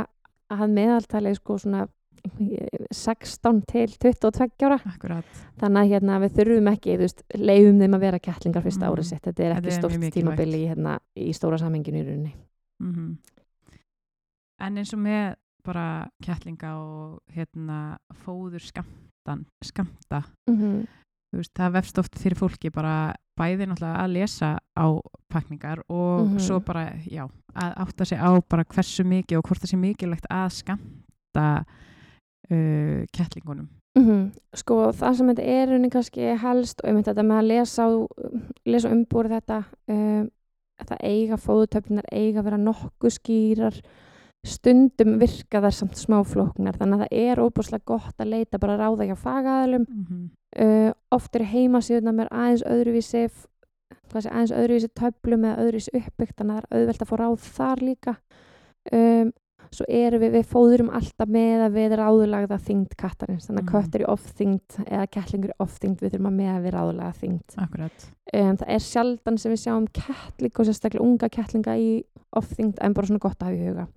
að 0.54 0.76
meðaltali 0.78 1.34
sko 1.39 1.58
svona 1.63 1.88
16 2.91 3.62
til 3.67 3.88
22 3.88 4.65
ára 4.67 4.80
akkurat, 4.86 5.25
þannig 5.60 5.82
að 5.82 5.91
hérna 5.91 6.19
við 6.21 6.32
þurfum 6.38 6.67
ekki 6.73 6.97
veist, 6.97 7.23
leifum 7.36 7.80
þeim 7.80 7.95
að 7.97 7.99
vera 8.06 8.19
kettlingar 8.19 8.63
fyrsta 8.63 8.86
Mhm. 8.86 8.93
árið 8.93 9.06
sitt 9.10 9.21
þetta 9.23 9.43
er 9.45 9.56
ekki 9.56 9.71
stórt 9.71 10.12
tímabili 10.13 10.67
hérna, 10.67 10.99
í 11.17 11.30
stóra 11.34 11.58
samhenginu 11.60 12.01
í 12.04 12.06
rauninni 12.08 12.34
mm 12.82 13.17
en 14.62 14.77
eins 14.77 14.93
og 14.93 14.99
með 14.99 15.36
bara 15.65 16.08
kettlinga 16.21 16.71
og 16.77 17.19
hérna 17.34 17.97
fóður 18.25 18.62
skamtan, 18.62 19.45
skamta 19.63 20.23
mm 20.49 20.56
-hmm. 20.58 20.88
veist, 21.34 21.54
það 21.58 21.71
vefst 21.73 21.97
oft 21.97 22.19
fyrir 22.19 22.38
fólki 22.38 22.69
bara 22.71 23.13
bæði 23.39 23.65
náttúrulega 23.67 24.04
að 24.04 24.12
lesa 24.13 24.60
á 24.77 24.86
pakningar 25.30 25.80
og 25.89 26.27
Mhm. 26.27 26.39
svo 26.39 26.60
bara, 26.60 26.93
já, 27.10 27.27
að 27.56 27.73
átta 27.77 28.06
sig 28.06 28.19
á 28.19 28.39
bara 28.49 28.63
hversu 28.63 29.04
mikið 29.04 29.38
og 29.38 29.43
hvort 29.45 29.62
það 29.62 29.71
sé 29.73 29.77
mikilvægt 29.77 30.25
að 30.30 30.49
skamta 30.51 31.65
uh, 32.49 33.06
kettlingunum. 33.13 33.69
Mm 33.99 34.32
Sko 34.56 34.91
það 34.95 35.17
sem 35.17 35.27
þetta 35.27 35.43
er 35.43 35.67
raunin 35.67 35.91
kannski 35.91 36.36
helst 36.41 36.82
og 36.82 36.89
einmitt 36.89 37.06
þetta 37.06 37.23
með 37.23 37.38
að 37.38 37.49
lesa, 37.49 37.84
á, 37.84 37.89
lesa 38.65 38.89
umbúr 38.89 39.27
þetta 39.27 39.63
um, 39.88 40.30
það 40.82 41.04
eiga 41.04 41.38
fóðutöflunar 41.38 42.08
eiga 42.12 42.39
að 42.39 42.47
vera 42.49 42.58
nokkuð 42.58 43.13
skýrar 43.17 43.82
stundum 44.47 45.19
virka 45.21 45.62
þær 45.62 45.75
samt 45.77 45.99
smáflóknar 45.99 46.77
þannig 46.80 46.97
að 46.97 47.04
það 47.04 47.25
er 47.30 47.41
óbúslega 47.43 47.86
gott 47.86 48.21
að 48.23 48.32
leita 48.34 48.60
bara 48.62 48.77
ráða 48.80 49.06
hjá 49.12 49.15
fagaðalum 49.15 49.86
Mm 49.88 50.06
-hmm. 50.10 50.30
uh, 50.63 50.91
oft 51.12 51.36
eru 51.36 51.45
heimasíðuna 51.45 52.12
með 52.12 52.27
aðeins 52.32 52.63
öðruvísi 52.63 53.30
aðeins 54.13 54.51
öðruvísi 54.51 54.88
töflum 54.95 55.45
eða 55.45 55.62
öðruvísi 55.63 55.91
uppbyggt 55.93 56.38
þannig 56.38 56.56
að 56.56 56.62
það 56.62 56.71
er 56.71 56.80
auðvelt 56.80 57.01
að 57.01 57.08
fá 57.08 57.15
ráð 57.17 57.38
þar 57.58 57.82
líka 57.82 58.15
um, 58.91 59.32
svo 59.71 59.86
erum 59.88 60.19
við, 60.21 60.32
við 60.36 60.45
fóðurum 60.52 60.89
alltaf 60.91 61.30
með 61.32 61.62
að 61.67 61.76
við 61.78 61.93
ráðulagða 62.02 62.58
þyngd 62.65 62.95
kattarins 63.00 63.47
þannig 63.47 63.62
að 63.62 63.67
Mhm. 63.67 63.74
köttur 63.76 64.02
í 64.02 64.10
ofþyngd 64.12 64.69
eða 64.88 65.08
kettlingur 65.15 65.54
í 65.54 65.60
ofþyngd 65.63 66.00
við 66.02 66.12
þurfum 66.12 66.28
að 66.32 66.38
með 66.41 66.52
að 66.56 66.63
við 66.65 66.74
ráðulaga 66.76 67.13
þyngd 67.21 67.58
Akkurat. 67.58 68.08
um, 68.34 68.58
það 68.58 68.67
er 68.67 68.80
sjaldan 68.80 69.38
sem 69.39 69.52
við 69.52 69.62
sjáum 69.65 69.88
kettling 69.93 70.56
og 70.60 70.65
sérstaklega 70.65 71.06
unga 71.06 71.30
kettlinga 71.30 71.78
í 71.78 72.04
ofþyngd 72.36 72.78
en 72.82 72.93
bara 72.93 73.08
svona 73.08 73.19
gott 73.19 73.39
að 73.39 73.47
hafa 73.47 73.56
í 73.56 73.67
huga 73.69 73.88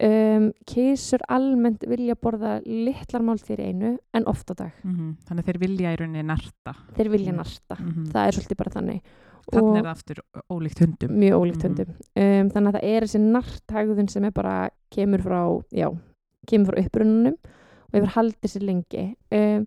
um, 0.00 0.52
kísur 0.68 1.20
almennt 1.28 1.82
vilja 1.88 2.14
borða 2.14 2.58
litlar 2.66 3.22
máltíðir 3.26 3.60
í 3.64 3.70
einu 3.72 3.98
en 4.14 4.26
oft 4.30 4.50
á 4.52 4.54
dag 4.54 4.72
Mm 4.84 5.16
Þannig 5.26 5.42
að 5.44 5.48
þeir 5.48 5.58
vilja 5.64 5.92
í 5.92 5.96
rauninni 5.98 6.22
narta. 6.28 6.74
þeir 6.94 7.08
vilja 7.10 7.32
Mm. 7.32 7.36
narta 7.40 7.76
Mm 7.80 8.06
það 8.12 8.26
er 8.28 8.32
svolítið 8.32 8.56
bara 8.56 8.70
þannig 8.76 9.00
Þannig 9.52 9.78
er 9.78 9.84
það 9.86 9.90
aftur 9.94 10.18
ólíkt 10.52 10.80
hundum. 10.84 11.16
mjög 11.18 11.40
ólíkt 11.40 11.64
Mhm. 11.64 11.68
hundum 11.68 11.88
um, 12.16 12.50
þannig 12.54 12.68
að 12.68 12.78
það 12.78 12.88
er 12.92 13.06
þessi 13.06 13.20
narthægðun 13.24 14.10
sem 14.12 14.24
er 14.24 14.30
bara 14.36 14.56
kemur 14.94 15.22
frá, 15.24 15.40
já, 15.72 15.88
kemur 16.46 16.66
frá 16.72 16.84
upprununum 16.84 17.36
og 17.88 17.92
hefur 17.96 18.14
haldið 18.16 18.50
sér 18.52 18.64
lengi 18.68 19.04
um, 19.32 19.66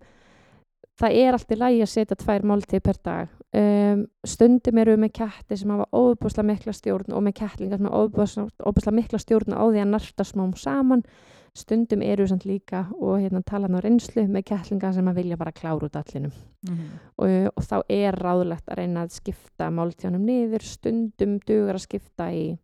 það 1.01 1.15
er 1.17 1.33
alltaf 1.33 1.57
lægi 1.57 1.81
að 1.81 1.89
setja 1.95 2.15
tvær 2.21 2.43
máltíð 2.45 2.81
per 2.85 2.97
dag 3.03 3.27
um, 3.57 4.05
stundum 4.25 4.77
eru 4.77 4.93
við 4.95 5.01
með 5.05 5.13
ketti 5.17 5.57
sem 5.57 5.69
hafa 5.73 5.87
óbúslega 5.91 6.45
mikla 6.45 6.73
stjórn 6.77 7.13
og 7.17 7.23
með 7.25 7.33
kettlingar 7.41 7.77
sem 7.81 7.89
hafa 7.89 8.51
óbúslega 8.69 8.95
mikla 8.99 9.17
stjórn 9.19 9.55
á 9.57 9.63
því 9.65 9.81
að 9.81 9.91
narta 9.95 10.23
smám 10.23 10.53
saman 10.55 11.01
stundum 11.57 12.01
eru 12.01 12.25
samt 12.27 12.45
líka 12.47 12.85
og 12.95 13.19
hérna 13.19 13.41
talan 13.43 13.75
á 13.75 13.79
reynslu 13.83 14.23
með 14.31 14.45
kettlinga 14.53 14.93
sem 14.95 15.07
að 15.11 15.17
vilja 15.19 15.37
bara 15.37 15.51
klára 15.51 15.87
út 15.89 15.95
allinum 15.99 16.31
Mhm. 16.67 16.87
og, 17.17 17.51
og 17.57 17.63
þá 17.63 17.77
er 17.89 18.15
ráðlegt 18.15 18.67
að 18.69 18.77
reyna 18.77 19.03
að 19.05 19.15
skipta 19.19 19.69
máltíðanum 19.73 20.23
niður, 20.25 20.61
stundum 20.63 21.39
dugar 21.39 21.75
að 21.75 21.85
skipta 21.87 22.31
í 22.31 22.57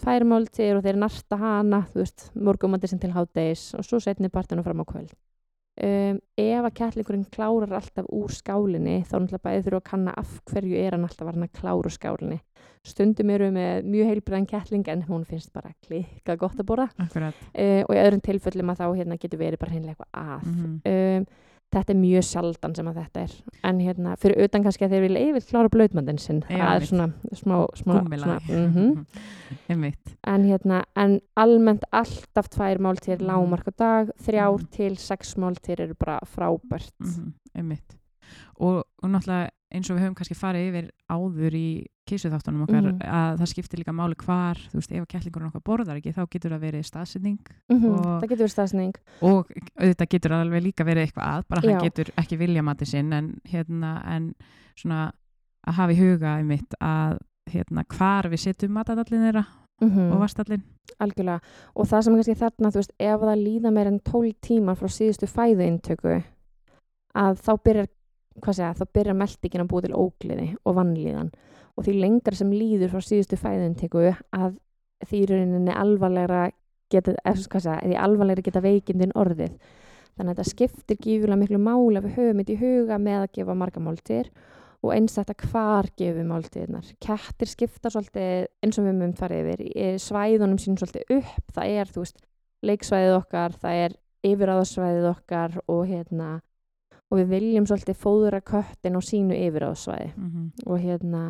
tvær 0.00 0.24
máltíðir 0.24 0.78
og 0.78 0.82
þeir 0.86 0.96
narta 0.96 1.36
hana, 1.36 1.82
þú 1.92 2.00
veist, 2.00 2.30
morgumandi 2.34 2.88
sem 2.88 2.98
til 2.98 3.12
hádegis 3.12 3.74
og 3.76 3.84
svo 3.84 4.00
setni 4.00 4.30
partinu 4.32 4.62
fram 4.64 4.80
á 4.80 4.84
kvöld. 4.88 5.12
Um, 5.80 6.18
ef 6.36 6.64
að 6.66 6.74
kettlingurinn 6.76 7.26
klárar 7.30 7.72
alltaf 7.78 8.06
úr 8.12 8.28
skálinni 8.32 9.04
þá 9.06 9.14
náttúrulega 9.20 9.44
bæði 9.44 9.62
þurfa 9.64 9.80
að 9.80 9.90
kanna 9.90 10.14
af 10.16 10.40
hverju 10.50 10.76
er 10.76 10.92
hann 10.96 11.04
alltaf 11.06 11.28
að 11.28 11.34
hann 11.34 11.46
að 11.46 11.52
klára 11.60 11.78
úr 11.84 11.94
skálinni. 11.94 12.40
Stundum 12.86 13.28
eru 13.34 13.50
með 13.52 13.84
mjög 13.92 14.06
heilbriðan 14.08 14.46
kettling 14.48 14.88
en 14.88 15.02
hún 15.04 15.26
finnst 15.28 15.52
bara 15.52 15.74
klikka 15.84 16.36
gott 16.40 16.56
að 16.56 16.66
borða 16.70 16.88
uh, 16.96 17.82
og 17.84 17.92
í 17.92 18.00
öðrum 18.00 18.22
tilfellum 18.24 18.70
að 18.72 18.80
þá 18.80 18.86
hérna, 18.96 19.18
getur 19.20 19.38
verið 19.42 19.58
bara 19.60 19.72
hreinlega 19.74 19.94
eitthvað 19.94 20.12
að 20.24 20.46
Mhm. 20.46 20.80
um, 21.20 21.26
þetta 21.70 21.92
er 21.92 21.98
mjög 22.00 22.24
sjaldan 22.26 22.74
sem 22.74 22.86
að 22.90 22.96
þetta 22.98 23.20
er 23.22 23.34
en 23.68 23.78
hérna, 23.84 24.16
fyrir 24.18 24.40
utan 24.42 24.64
kannski 24.64 24.84
að 24.88 24.90
þeir 24.96 25.04
vilja 25.04 25.20
yfir 25.28 25.44
klára 25.50 25.68
blöðmandinn 25.70 26.18
sinn, 26.18 26.40
það 26.42 26.72
er 26.80 26.86
svona 26.88 27.12
smá, 27.36 27.58
smá 27.78 27.92
svona, 28.00 28.40
mhm. 28.48 29.06
Einmitt. 29.70 30.16
en 30.26 30.48
hérna, 30.48 30.80
en 30.96 31.20
almennt 31.36 31.84
alltaf 31.92 32.48
tvær 32.48 32.78
máltíðir 32.82 33.20
Mhm. 33.20 33.28
lágmark 33.28 33.68
á 33.68 33.72
dag, 33.76 34.10
þrjár 34.18 34.58
Mhm. 34.58 34.70
til 34.72 34.96
sex 34.96 35.34
máltíðir 35.36 35.80
eru 35.80 35.94
bara 35.94 36.18
frábært 36.24 36.90
Mhm, 36.98 37.34
og, 38.58 38.84
og 39.02 39.10
náttúrulega 39.10 39.50
eins 39.70 39.90
og 39.90 39.96
við 39.96 40.02
höfum 40.04 40.14
kannski 40.18 40.34
farið 40.38 40.68
yfir 40.70 40.86
áður 41.10 41.54
í 41.54 41.66
kísuþáttunum 42.10 42.64
okkar 42.66 42.82
Mhm. 42.82 42.98
að 43.06 43.38
það 43.38 43.50
skiptir 43.52 43.78
líka 43.78 43.92
máli 43.94 44.16
hvar 44.18 44.56
þú 44.70 44.74
veist, 44.80 44.90
ef 44.92 45.02
að 45.04 45.08
kettlingurinn 45.12 45.50
okkar 45.52 45.62
borðar 45.62 45.96
ekki 46.00 46.12
þá 46.16 46.26
getur 46.30 46.50
það 46.50 46.64
verið 46.66 46.84
staðsetning 46.88 47.38
Mhm, 47.70 47.86
og- 47.94 48.22
það 48.22 48.28
getur 48.28 48.44
verið 48.44 48.54
staðsning 48.56 48.94
og 49.22 49.46
auðvitað 49.78 50.08
getur 50.10 50.32
alveg 50.32 50.62
líka 50.62 50.84
verið 50.84 51.06
eitthvað 51.06 51.28
að 51.30 51.44
bara 51.48 51.60
hann 51.60 51.70
Já. 51.70 51.84
getur 51.86 52.10
ekki 52.18 52.38
vilja 52.38 52.62
mati 52.64 52.84
sinn 52.84 53.12
en 53.12 53.40
hérna 53.46 54.02
en 54.06 54.34
svona 54.76 55.12
að 55.68 55.74
hafa 55.74 55.92
í 55.92 55.96
huga 56.00 56.38
einmitt 56.40 56.74
að 56.80 57.18
hérna 57.50 57.84
hvar 57.86 58.24
við 58.30 58.40
setjum 58.42 58.70
matadallin 58.74 59.22
þeirra 59.32 59.46
mm 59.80 60.12
og 60.12 60.18
vastallin 60.20 60.62
algjörlega 61.00 61.40
og 61.76 61.86
það 61.86 62.02
sem 62.04 62.12
er 62.14 62.18
kannski 62.18 62.36
þarna, 62.36 62.68
þú 62.70 62.78
veist, 62.80 62.92
ef 62.98 63.20
það 63.20 63.44
líða 63.46 63.72
meir 63.72 63.86
en 63.86 64.00
12 64.00 64.34
tímar 64.42 64.76
frá 64.76 64.88
síðustu 64.88 65.26
fæðuintöku 65.30 66.22
að 67.14 67.38
þá 67.40 67.52
byrjar 67.64 67.86
hvað 68.44 68.58
segja, 68.58 68.76
þá 68.78 68.84
byrjar 68.98 69.18
meldingin 69.20 69.64
að 69.64 69.70
búa 69.70 69.84
til 69.84 69.96
ógliði 69.96 70.48
og 70.64 70.76
vannlíðan 70.78 71.30
og 71.76 71.86
því 71.86 71.96
lengra 72.00 72.36
sem 72.36 72.50
líður 72.52 72.92
frá 72.94 73.04
síðustu 73.04 73.38
fæðuintöku 73.40 74.06
að 74.10 74.56
því 75.08 75.20
rauninni 75.30 75.74
alvarlegra 75.74 76.48
geta, 76.92 77.14
eða 77.24 77.60
segja, 77.60 77.78
því 77.84 77.98
alvarlegra 78.00 78.46
geta 78.46 78.64
veikindin 78.64 79.16
orðið 79.16 79.56
þannig 80.16 80.32
að 80.32 80.40
þetta 80.40 80.50
skiptir 80.50 80.98
gífulega 81.00 81.40
miklu 81.40 81.60
máli 81.62 82.00
að 82.00 82.08
við 82.08 82.16
höfum 82.18 82.42
þetta 82.42 82.52
í 82.52 82.60
huga 82.60 82.98
með 83.00 83.20
að 83.22 83.30
gefa 83.38 83.56
marga 83.56 83.82
máltir 83.84 84.32
og 84.80 84.92
eins 84.94 85.16
þetta 85.16 85.36
hvar 85.50 85.88
gefum 86.00 86.30
máltíðnar. 86.32 86.92
Kettir 87.04 87.50
skipta 87.50 87.92
svolítið 87.92 88.46
eins 88.64 88.78
og 88.80 88.86
við 88.86 88.96
mögum 88.96 89.16
farið 89.18 89.50
yfir 89.50 89.64
í 89.66 89.88
svæðunum 90.00 90.60
sínum 90.60 90.78
svolítið 90.80 91.18
upp. 91.18 91.50
Það 91.56 91.74
er, 91.80 91.90
þú 91.92 92.04
veist, 92.04 92.22
leiksvæðið 92.64 93.16
okkar, 93.18 93.56
það 93.60 93.80
er 93.84 93.96
yfiráðsvæðið 94.30 95.10
okkar 95.10 95.58
og 95.66 95.82
hérna 95.88 96.30
og 97.10 97.18
við 97.18 97.32
viljum 97.34 97.66
svolítið 97.66 97.98
fóðura 97.98 98.40
köttin 98.40 98.98
á 98.98 99.00
sínu 99.02 99.34
yfiráðsvæði 99.34 100.12
mm 100.16 100.28
-hmm. 100.30 100.50
og 100.66 100.78
hérna 100.78 101.24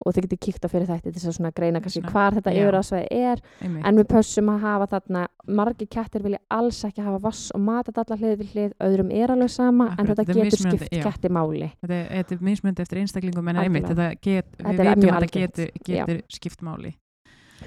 og 0.00 0.14
þið 0.16 0.24
getur 0.24 0.40
kíkt 0.46 0.64
á 0.64 0.68
fyrir 0.72 0.88
þætti 0.88 1.10
til 1.10 1.20
þess 1.20 1.28
að 1.28 1.36
svona 1.36 1.50
greina 1.56 1.80
kannski 1.84 2.00
Svona, 2.00 2.12
hvar 2.14 2.36
þetta 2.36 2.52
yfiráðsvæði 2.56 3.08
er. 3.10 3.42
Einmitt. 3.60 3.84
En 3.86 3.98
við 4.00 4.06
pössum 4.08 4.48
að 4.48 4.62
hafa 4.64 4.86
þarna 4.94 5.24
margir 5.46 5.90
kettir 5.92 6.24
vilja 6.24 6.40
alls 6.56 6.78
ekki 6.88 7.04
hafa 7.04 7.18
vass 7.26 7.50
og 7.56 7.60
matadalla 7.60 8.16
hlið 8.16 8.36
við 8.40 8.54
hlið, 8.54 8.72
öðrum 8.80 9.12
er 9.12 9.34
alveg 9.34 9.50
sama 9.50 9.90
en 9.90 9.92
Akkurat, 9.92 10.08
þetta 10.08 10.24
þetta 10.24 10.40
er 10.40 10.44
getur 10.44 10.64
skipt 10.64 10.96
já. 10.96 11.02
ketti 11.04 11.28
máli 11.28 11.68
þetta 11.82 11.94
er, 11.98 12.08
þetta 12.16 12.34
er 12.34 12.42
mismöndi 12.48 12.82
eftir 12.86 13.02
einstaklingum 13.02 13.52
en 13.52 13.56
einmitt 13.56 13.88
þetta 13.90 14.08
get, 14.22 14.50
Þetta 14.56 14.72
við 14.72 14.88
veitum 14.88 15.12
að 15.12 15.26
þetta 15.26 15.44
getur, 15.44 15.70
getur 15.84 16.22
skipt 16.28 16.64
máli. 16.64 16.96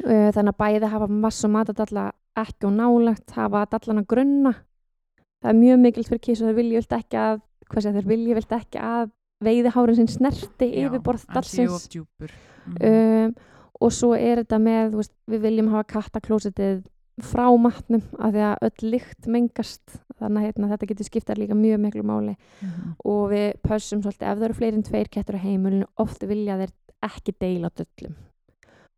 Þannig 0.01 0.53
að 0.56 0.58
bæði 0.58 0.89
hafa 0.89 1.08
mass 1.08 1.45
og 1.45 1.53
matadalla 1.53 2.12
ekki 2.34 2.65
og 2.65 2.73
nálagt, 2.73 3.29
hafa 3.38 3.67
dallana 3.69 4.01
grunna 4.10 4.56
það 5.43 5.51
er 5.51 5.60
mjög 5.60 5.82
mikilt 5.84 6.10
fyrir 6.12 6.23
kísu 6.23 6.47
þeir 6.47 6.60
vilja 6.62 6.82
vilt 6.82 6.97
ekki 6.99 7.19
að 7.19 7.41
sé, 7.84 7.93
vilja 8.08 8.39
vilt 8.39 8.56
ekki 8.60 8.82
að 8.82 9.12
veiðihárin 9.43 9.99
sinn 9.99 10.12
snerti 10.12 10.69
yfirborð 10.84 11.25
djúpur. 11.91 12.32
Mm 12.65 13.27
um, 13.27 13.36
og 13.84 13.91
svo 13.91 14.13
er 14.15 14.43
þetta 14.43 14.60
með 14.63 14.97
veist, 14.97 15.13
við 15.27 15.45
viljum 15.47 15.71
hafa 15.73 15.88
kattaklósitið 15.91 16.84
frá 17.23 17.45
matnum 17.62 18.01
af 18.17 18.34
því 18.34 18.43
að 18.47 18.67
öll 18.67 18.91
lykt 18.93 19.27
mengast. 19.29 19.97
Þannig 20.21 20.39
að 20.39 20.45
hérna, 20.47 20.69
þetta 20.71 20.89
getur 20.89 21.08
skiptað 21.10 21.41
líka 21.41 21.58
mjög 21.58 21.82
miklu 21.84 22.03
máli. 22.03 22.36
-hmm. 22.36 22.93
og 23.03 23.23
við 23.32 23.49
pössum 23.62 24.01
svolítið 24.01 24.27
ef 24.29 24.38
það 24.38 24.45
eru 24.47 24.53
fleiri 24.53 24.75
en 24.77 24.84
tveir 24.84 25.10
kettur 25.10 25.36
á 25.36 25.45
heimilinu 25.45 25.86
oft 25.97 26.23
vilja 26.23 26.58
þeir 26.58 26.71
ekki 27.03 27.34
deila 27.39 27.69
döllum. 27.69 28.15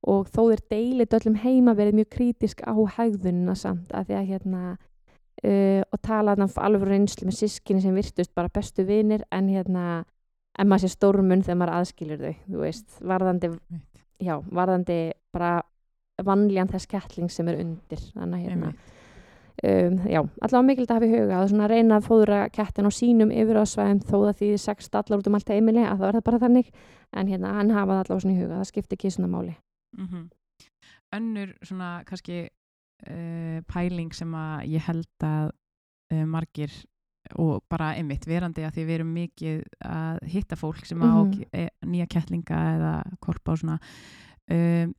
Og 0.08 0.28
þó 0.28 0.42
þeir 0.52 0.62
deili 0.70 1.06
döllum 1.06 1.36
heima 1.36 1.74
verið 1.74 1.94
mjög 1.94 2.10
krítisk 2.10 2.62
á 2.62 2.76
hægðunina 2.76 3.56
samt 3.56 3.92
að 3.92 4.06
því 4.06 4.16
að 4.16 4.28
hérna 4.28 4.78
uh, 5.44 5.82
og 5.84 6.02
tala 6.02 6.36
þarna 6.36 6.50
alveg 6.68 6.90
reynslu 6.90 7.30
með 7.30 7.40
sískinni 7.42 7.84
sem 7.84 7.96
virtust 7.96 8.34
bara 8.36 8.52
bestu 8.54 8.86
vinir 8.88 9.26
en 9.32 9.50
hérna 9.50 9.86
en 10.56 10.68
maður 10.72 10.88
sé 10.88 10.96
stórmun 10.96 11.44
þegar 11.44 11.62
maður 11.62 11.78
aðskilir 11.80 12.22
þau 12.22 12.34
þú 12.48 12.64
veist, 12.64 13.00
varðandi 13.02 13.52
já, 14.24 14.36
varðandi 14.52 15.00
bara 15.36 15.56
vannljan 16.24 16.72
þess 16.72 16.88
kettling 16.88 17.32
sem 17.32 17.48
er 17.52 17.60
undir 17.60 18.04
þannig 18.14 18.38
að 18.38 18.46
hérna 18.46 18.76
um, 19.64 20.00
já, 20.10 20.22
allavega 20.42 20.68
mikilvægt 20.70 20.92
að 20.92 21.00
hafa 21.00 21.08
í 21.08 21.14
huga 21.14 21.40
að 21.40 21.50
svona 21.52 21.70
reyna 21.72 22.00
að 22.00 22.08
fóðra 22.10 22.40
kettin 22.54 22.90
á 22.90 22.92
sínum 22.94 23.32
yfir 23.34 23.60
á 23.60 23.64
svæðum 23.70 24.02
þó 24.04 24.18
að 24.30 24.42
því 24.42 24.50
sex 24.62 24.90
allar 24.92 25.22
út 25.22 25.30
um 25.30 25.38
allt 25.38 25.52
heimili 25.54 25.84
að 25.84 26.00
það 26.00 26.08
verða 26.10 26.26
bara 26.30 26.42
þannig. 26.44 26.72
En 27.16 27.32
hérna 27.32 27.54
hann 27.60 27.72
hafa 27.72 27.92
það 27.92 28.02
allavega 28.04 28.24
svona 28.26 28.36
í 28.36 28.42
huga 28.42 28.60
það 28.60 28.70
skiptir 28.72 29.00
ekki 29.00 29.14
svona 29.16 29.32
máli. 29.32 29.56
-hmm. 29.98 30.26
önnur 31.16 31.56
svona 31.64 32.04
kannski 32.06 32.50
uh, 33.10 33.60
pæling 33.72 34.14
sem 34.16 34.32
að 34.38 34.66
ég 34.76 34.86
held 34.88 35.26
að 35.26 35.52
uh, 36.14 36.26
margir 36.30 36.72
og 37.42 37.64
bara 37.70 37.96
einmitt 37.98 38.28
verandi 38.30 38.62
að 38.62 38.76
því 38.76 38.84
við 38.86 38.96
erum 39.00 39.14
mikið 39.16 39.62
að 39.82 40.20
hitta 40.30 40.56
fólk 40.60 40.86
sem 40.86 41.02
á 41.02 41.26
Mhm. 41.26 41.46
e, 41.58 41.64
nýja 41.90 42.06
kettlinga 42.08 42.60
eða 42.78 42.92
korpa 43.20 43.52
og 43.56 43.58
svona 43.58 43.80
um, 44.52 44.94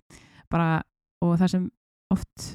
bara 0.51 0.83
og 1.23 1.37
það 1.39 1.49
sem 1.53 1.71
oft 2.11 2.49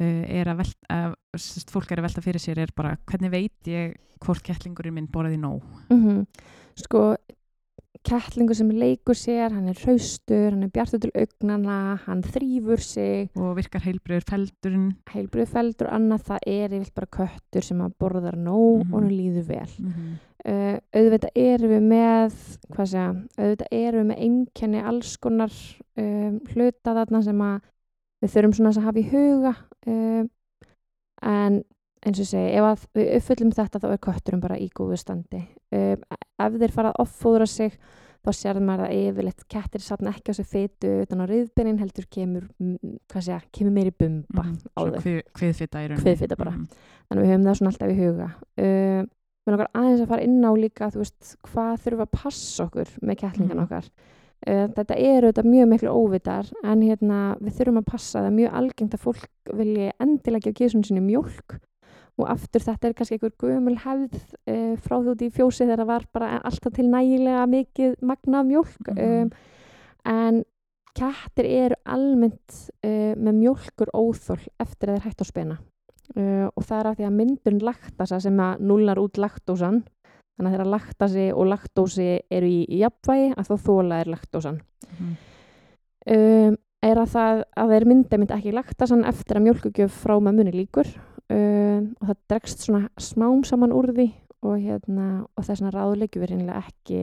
uh, 0.00 0.24
er 0.24 0.48
að 0.48 0.62
velta 0.62 1.14
sest, 1.36 1.70
fólk 1.70 1.92
er 1.92 2.00
að 2.00 2.08
velta 2.08 2.24
fyrir 2.24 2.40
sér 2.40 2.58
er 2.64 2.72
bara 2.74 2.96
hvernig 3.04 3.30
veit 3.30 3.68
ég 3.68 3.94
hvort 4.24 4.42
kettlingurinn 4.42 4.94
minn 4.96 5.12
borðið 5.12 5.38
nóg 5.44 5.62
mm 5.92 6.24
sko 6.78 7.16
kettlingur 8.08 8.56
sem 8.56 8.70
leikur 8.72 9.14
sér, 9.18 9.52
hann 9.52 9.68
er 9.68 9.78
hraustur 9.82 10.50
hann 10.54 10.62
er 10.66 10.70
bjartur 10.74 11.00
til 11.02 11.12
augnana 11.14 11.78
hann 12.06 12.22
þrýfur 12.24 12.80
sig 12.82 13.28
og 13.36 13.56
virkar 13.58 13.84
heilbriður 13.84 14.24
feldurinn 14.30 14.88
heilbrið 15.12 15.52
feldur 15.52 15.90
annað, 15.92 16.24
það 16.30 16.48
er 16.54 16.76
yfir 16.78 16.94
bara 16.94 17.12
köttur 17.18 17.62
sem 17.68 17.80
að 17.84 17.94
borðar 18.00 18.36
nóg 18.36 18.84
Mhm. 18.84 18.92
og 18.94 19.00
hann 19.00 19.10
líður 19.12 19.46
vel 19.48 19.72
mm 19.78 19.92
-hmm. 19.92 20.14
uh, 20.50 20.78
auðvitað 20.94 21.30
erum 21.34 21.70
við 21.70 21.84
með 21.92 22.32
hvað 22.72 22.86
segja, 22.92 23.14
auðvitað 23.38 23.72
erum 23.72 24.00
við 24.00 24.08
með 24.08 24.22
einkenni 24.26 24.80
alls 24.82 25.16
konar 25.16 25.52
um, 25.96 26.40
hluta 26.52 26.94
þarna 26.94 27.22
sem 27.22 27.40
að 27.40 27.60
við 28.22 28.30
þurfum 28.34 28.52
svona 28.54 28.70
að 28.70 28.84
hafa 28.84 28.98
í 28.98 29.10
huga 29.12 29.54
um, 29.86 30.28
en 31.22 31.64
eins 32.08 32.20
og 32.24 32.28
segi, 32.30 32.56
ef 32.58 32.84
við 32.96 33.14
uppfyllum 33.18 33.54
þetta 33.56 33.80
þá 33.82 33.88
er 33.92 34.02
kötturum 34.08 34.40
bara 34.42 34.58
í 34.58 34.68
góðu 34.74 34.98
standi. 35.00 35.40
Um, 35.72 36.02
ef 36.40 36.58
þeir 36.62 36.74
fara 36.74 36.92
að 36.94 37.02
offóðra 37.04 37.46
sig 37.48 37.76
þá 38.24 38.30
sér 38.34 38.58
maður 38.60 38.88
að 38.88 38.96
yfirleitt 38.98 39.44
kettir 39.48 39.80
safna 39.84 40.10
ekki 40.10 40.32
á 40.34 40.38
sig 40.38 40.48
fytu 40.50 40.90
utan 41.04 41.22
á 41.22 41.26
riðbyrnin 41.30 41.78
heldur 41.80 42.08
kemur, 42.10 42.48
mm, 42.58 42.96
hvað 43.08 43.22
segja, 43.28 43.38
kemur 43.54 43.72
meiri 43.76 43.92
bumba 43.94 44.42
á 44.74 44.80
þau. 44.82 44.98
hvið, 45.04 45.20
hviðfita 45.38 45.84
í 45.84 45.88
rauninni. 45.88 46.02
Kviðfita 46.04 46.36
bara. 46.36 46.50
Mhm. 46.50 46.66
þannig 47.08 47.22
við 47.24 47.30
höfum 47.32 47.46
það 47.46 47.56
svona 47.60 47.70
alltaf 47.72 47.90
í 47.94 47.98
huga. 48.02 48.28
Uh, 48.58 49.02
við 49.46 49.54
langar 49.54 49.70
aðeins 49.74 50.02
að 50.02 50.08
fara 50.08 50.22
inn 50.26 50.44
á 50.44 50.52
líka 50.58 50.90
þú 50.92 50.98
veist, 51.04 51.36
hvað 51.46 51.82
þurfum 51.84 52.04
að 52.04 52.10
passa 52.18 52.64
okkur 52.66 52.88
með 53.00 53.16
kettlingan 53.22 53.56
Mhm. 53.56 53.64
okkar. 53.64 53.84
Uh, 54.46 54.66
þetta 54.68 54.94
eru 54.98 55.32
þetta 55.32 55.42
mjög 55.48 55.68
miklu 55.72 55.90
óvitar 55.94 56.46
en 56.64 56.82
hérna, 56.82 57.38
við 57.40 57.54
þurfum 57.58 57.78
að 57.80 57.86
passa 57.86 58.18
það. 58.20 58.26
Er 58.26 58.36
mjög 58.36 58.52
algengt 58.60 58.94
að 58.94 59.00
fólk 59.06 59.28
vilji 59.54 59.92
endilega 60.00 60.42
gefa 60.52 60.58
kísunum 60.60 60.84
sinni 60.84 61.00
mjólk 61.00 61.58
og 62.18 62.28
aftur 62.32 62.60
þetta 62.64 62.88
er 62.88 62.94
kannski 62.98 63.16
einhver 63.18 63.34
gömul 63.38 63.76
hefð 63.84 64.14
uh, 64.50 64.76
frá 64.82 64.96
því 64.98 65.12
út 65.14 65.22
í 65.22 65.30
fjósi 65.34 65.64
þegar 65.64 65.82
það 65.84 65.90
var 65.92 66.06
bara 66.12 66.30
alltaf 66.50 66.72
til 66.76 66.88
nægilega 66.90 67.46
mikið 67.46 67.96
magnað 68.02 68.46
mjólk 68.52 68.92
Mhm. 68.92 69.22
um, 69.22 69.30
en 70.08 70.44
kettir 70.98 71.46
eru 71.46 71.76
almennt 71.86 72.54
uh, 72.84 73.14
með 73.14 73.34
mjólkur 73.42 73.90
óþól 73.94 74.40
eftir 74.58 74.88
að 74.90 74.96
þeir 74.98 75.04
hægt 75.06 75.22
á 75.22 75.26
spena 75.28 75.58
uh, 76.16 76.48
og 76.56 76.64
það 76.64 76.78
er 76.80 76.86
af 76.90 76.96
því 76.98 77.06
að 77.06 77.16
myndun 77.20 77.58
laktasa 77.62 78.20
sem 78.20 78.40
að 78.42 78.60
nullar 78.66 78.98
út 78.98 79.18
laktósan 79.20 79.82
þannig 80.38 80.48
að 80.48 80.54
þegar 80.56 80.70
laktasi 80.72 81.26
og 81.34 81.46
laktósi 81.50 82.08
eru 82.30 82.46
í, 82.46 82.64
í 82.70 82.78
jafnvægi 82.82 83.34
að 83.36 83.48
þá 83.50 83.54
þóla 83.68 84.00
er 84.02 84.10
laktósan 84.16 84.60
Mhm. 84.88 85.14
um, 86.10 86.56
er 86.82 86.96
að 87.02 87.10
það 87.12 87.40
að 87.58 87.72
þeir 87.74 87.84
mynda 87.90 88.18
mynd 88.22 88.32
ekki 88.36 88.52
laktasan 88.54 89.04
eftir 89.08 89.38
að 89.38 89.44
mjölkugjöf 89.48 89.96
frá 90.04 90.14
mömmunni 90.22 90.52
líkur 90.54 90.86
um, 91.30 91.94
og 92.00 92.08
það 92.08 92.18
dregst 92.32 92.64
svona 92.66 92.88
smám 93.00 93.44
saman 93.48 93.72
úr 93.76 93.90
því 93.94 94.08
og, 94.42 94.58
hérna, 94.62 95.06
og 95.36 95.44
vegna 95.48 95.70
ráðleikjum 95.74 96.22
við 96.22 96.30
reynilega 96.32 96.62
ekki 96.68 97.00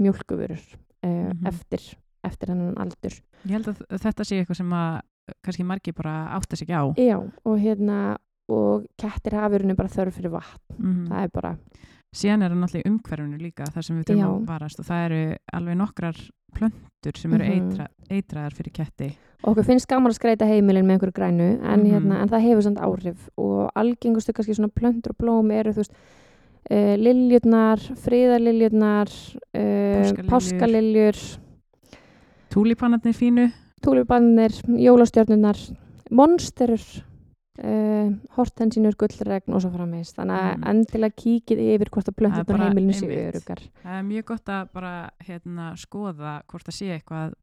mjölkuvörur 0.00 0.60
uh, 1.04 1.32
Mhm. 1.32 1.46
eftir, 1.46 1.80
eftir 2.24 2.48
hennan 2.52 2.76
aldur. 2.78 3.16
Ég 3.46 3.50
held 3.56 3.66
að 3.72 3.80
þetta 3.98 4.24
sé 4.24 4.38
eitthvað 4.40 4.56
sem 4.60 4.70
að 4.76 5.00
kannski 5.42 5.64
margir 5.66 5.94
bara 5.94 6.12
átta 6.36 6.56
sig 6.56 6.68
ekki 6.68 6.78
á. 6.78 6.84
Já, 6.98 7.18
og 7.44 7.58
hérna 7.58 8.18
og 8.52 8.86
kettir 8.98 9.32
verið 9.54 9.66
bara 9.76 9.88
þörf 9.88 10.14
fyrir 10.18 10.30
vatn 10.34 10.78
Mm 10.78 11.06
það 11.08 11.22
er 11.24 11.28
bara, 11.32 11.52
Síðan 12.12 12.42
er 12.44 12.52
það 12.52 12.58
náttúrulega 12.60 12.84
í 12.84 12.90
umhverfinu 12.92 13.38
líka 13.40 13.66
þar 13.72 13.84
sem 13.86 13.96
við 13.98 14.08
þurfum 14.10 14.24
að 14.28 14.48
varast 14.50 14.80
og 14.82 14.84
það 14.88 15.04
eru 15.06 15.20
alveg 15.56 15.76
nokkrar 15.80 16.18
plöntur 16.52 17.16
sem 17.16 17.32
eru 17.32 17.44
Mhm. 17.44 17.52
eitra, 17.70 17.86
eitraðar 18.10 18.52
fyrir 18.58 18.72
ketti. 18.72 19.16
okkur 19.42 19.64
finnst 19.64 19.88
gaman 19.88 20.12
að 20.12 20.18
skreita 20.20 20.46
heimilin 20.46 20.84
með 20.86 20.98
einhverju 21.00 21.12
grænu 21.16 21.46
en, 21.64 21.80
Mhm. 21.80 21.90
hérna, 21.90 22.20
en 22.22 22.28
það 22.28 22.42
hefur 22.42 22.62
samt 22.62 22.78
áhrif 22.78 23.28
og 23.38 23.70
algengustu 23.74 24.32
kannski 24.32 24.54
svona 24.54 24.68
plöntur 24.70 25.10
og 25.10 25.16
blóm 25.18 25.50
eru 25.50 25.72
þú 25.72 25.76
veist 25.76 25.92
uh, 26.70 26.96
liljurnar, 26.96 27.78
friðarliljurnar 27.78 29.08
uh, 29.08 30.28
Páskaliljur. 30.28 30.28
páskaliljur 30.28 31.38
Túlípanarnir 32.50 33.14
fínu, 33.16 33.52
túlibannir, 33.82 34.52
jólastjörnunar 34.68 35.56
monsterur 36.10 37.02
uh, 37.60 38.08
hortensínur, 38.36 38.94
gullregn 38.96 39.52
og 39.52 39.60
svo 39.62 39.70
frammeins 39.74 40.14
þannig 40.16 40.38
að 40.40 40.56
Mm. 40.56 40.64
endilega 40.72 41.14
kíkið 41.22 41.58
yfir 41.74 41.90
hvort 41.92 42.08
að 42.08 42.16
bara 42.46 42.68
heimilinu 42.68 42.92
séu 42.96 43.10
örugar 43.28 43.60
það 43.82 43.98
er 43.98 44.02
mjög 44.08 44.24
gott 44.24 44.46
að 44.48 44.68
bara 44.72 45.10
hérna, 45.26 45.72
skoða 45.76 46.42
hvort 46.48 46.64
það 46.64 46.76
sé 46.78 46.86
eitthvað 46.98 47.34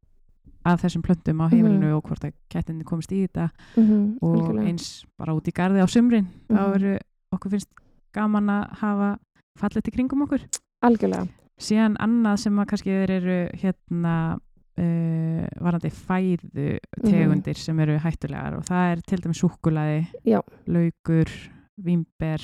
af 0.65 0.81
þessum 0.83 1.01
plöntum 1.05 1.39
á 1.39 1.45
Mhm. 1.47 1.51
heimilinu 1.53 1.95
og 1.97 2.03
hvort 2.03 2.23
að 2.25 2.33
kettinni 2.49 2.83
komist 2.83 3.11
í 3.11 3.21
þetta. 3.27 3.49
Mm 3.77 3.85
-hmm, 3.87 4.17
og 4.21 4.55
eins 4.67 5.05
bara 5.17 5.33
út 5.33 5.47
í 5.47 5.51
garði 5.53 5.79
á 5.81 5.87
sumrin 5.87 6.27
þá 6.49 6.59
Mhm. 6.67 6.75
eru 6.75 6.99
okkur 7.33 7.51
finnst 7.51 7.69
gaman 8.13 8.47
að 8.49 8.69
hafa 8.79 9.19
fallet 9.57 9.87
í 9.87 9.91
kringum 9.91 10.23
okkur. 10.27 10.41
Algjörlega. 10.83 11.27
Síðan 11.59 11.95
annað 11.97 12.37
sem 12.39 12.55
að 12.55 12.65
kannski 12.67 12.89
eru 12.89 13.49
hérna 13.53 14.39
uh, 14.79 15.45
varandi 15.59 15.89
fæðu 15.91 16.79
tegundir 17.03 17.57
sem 17.59 17.79
eru 17.79 17.97
hættulegar 17.99 18.57
og 18.57 18.63
það 18.69 18.91
er 18.91 19.01
til 19.07 19.21
dæmis 19.23 19.41
súkkulaði 19.43 20.01
Já. 20.25 20.39
laukur, 20.67 21.29
vimber 21.77 22.41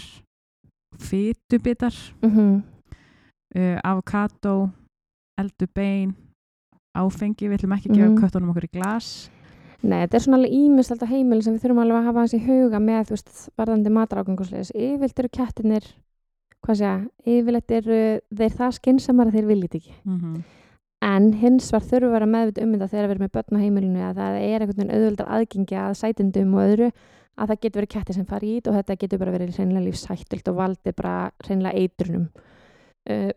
fytubitar 0.99 1.95
mm 2.21 2.29
-hmm. 2.31 2.61
uh, 3.59 3.79
avokado 3.83 4.69
eldu 5.37 5.67
bein 5.75 6.15
áfengi, 6.95 7.47
við 7.49 7.53
ætlum 7.57 7.73
ekki 7.75 7.89
að 7.89 7.95
gefa 7.95 8.09
Mhm. 8.09 8.21
köttunum 8.23 8.49
okkur 8.49 8.63
í 8.63 8.71
glas 8.79 9.29
Nei, 9.83 9.99
þetta 10.07 10.15
er 10.15 10.21
svona 10.21 10.37
alveg 10.37 10.51
ímest 10.53 10.91
alltaf 10.91 11.09
heimili 11.09 11.41
sem 11.43 11.53
við 11.53 11.61
þurfum 11.61 11.81
alveg 11.81 11.97
að 11.97 12.05
hafa 12.05 12.19
hans 12.19 12.33
í 12.33 12.39
huga 12.39 12.79
með, 12.79 13.03
þú 13.05 13.09
veist, 13.09 13.49
varðandi 13.57 13.89
matarágangusleis. 13.91 14.71
Yfirleitt 14.73 15.19
eru 15.19 15.29
kettinir, 15.29 15.83
hvað 16.65 16.75
segja, 16.75 17.07
yfirleitt 17.25 17.71
eru 17.71 18.19
þeir 18.33 18.53
það 18.57 18.71
skynnsamar 18.79 19.27
að 19.27 19.35
þeir 19.35 19.45
viljið 19.45 19.75
ekki. 19.75 19.93
mm 20.05 20.17
-hmm. 20.19 20.43
En 21.05 21.27
hins 21.37 21.67
var 21.73 21.83
þurfum 21.85 22.09
að 22.09 22.15
vera 22.17 22.29
meðvitt 22.33 22.61
um 22.63 22.71
þetta 22.73 22.87
þegar 22.91 23.05
við 23.07 23.13
erum 23.15 23.23
með 23.25 23.33
börn 23.37 23.57
á 23.59 23.63
heimilinu 23.63 24.03
að 24.07 24.19
það 24.21 24.37
er 24.41 24.63
einhvern 24.65 24.79
veginn 24.79 24.95
auðvöldar 24.95 25.31
aðgengi 25.37 25.77
að 25.81 25.97
sætindum 25.99 26.53
og 26.55 26.63
öðru 26.65 26.87
að 27.35 27.49
það 27.51 27.59
getur 27.65 27.79
verið 27.81 27.91
kettir 27.95 28.15
sem 28.15 28.25
fari 28.29 28.49
í 28.49 28.55
þetta 28.57 28.71
og 28.71 28.77
þetta 28.79 28.95
getur 29.03 29.21
bara 29.21 29.33
verið 29.35 29.57
reynilega 29.59 29.85
lífshættult 29.85 30.49
og 30.51 30.55
valdið 30.61 30.95
bara 30.95 31.15
reynilega 31.49 31.81
eitrunum. 31.83 32.29
Uh, 33.09 33.31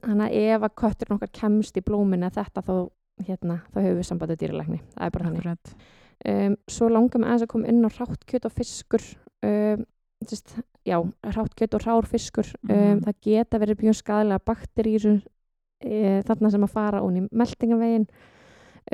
Þannig 0.00 0.30
að 0.30 0.36
ef 0.54 0.62
að 0.64 0.76
kötturinn 0.80 1.16
okkar 1.18 1.30
kemst 1.36 1.76
í 1.76 1.82
blóminu 1.84 2.24
að 2.24 2.36
þetta 2.38 2.62
þá, 2.64 2.74
hérna, 3.26 3.56
þá 3.68 3.78
hefur 3.82 3.98
við 3.98 4.06
sambandið 4.08 4.38
dýralækni. 4.40 4.78
Það 4.94 5.04
er 5.04 5.10
bara 5.16 5.26
þannig. 5.26 5.40
Akkurat. 5.42 5.72
Um, 6.30 6.54
svo 6.72 6.88
langar 6.88 7.20
mig 7.20 7.28
aðeins 7.28 7.44
að 7.44 7.50
koma 7.52 7.68
inn 7.68 7.84
á 7.84 7.90
rátt 7.98 8.24
kjöt 8.30 8.46
og 8.48 8.54
fiskur 8.56 9.04
um, 9.44 9.82
sest, 10.24 10.54
já, 10.88 10.96
rátt 11.36 11.52
kjöt 11.58 11.76
og 11.76 11.84
rár 11.84 12.08
fiskur 12.08 12.48
um, 12.62 12.72
Mhm. 12.72 13.02
það 13.04 13.18
geta 13.28 13.60
verið 13.60 13.84
mjög 13.84 13.98
skadalega 14.00 14.44
bakteríur 14.48 15.20
e, 15.84 16.20
þarna 16.26 16.52
sem 16.52 16.66
að 16.66 16.76
fara 16.76 17.02
ón 17.04 17.18
í 17.20 17.24
meldingavegin 17.30 18.06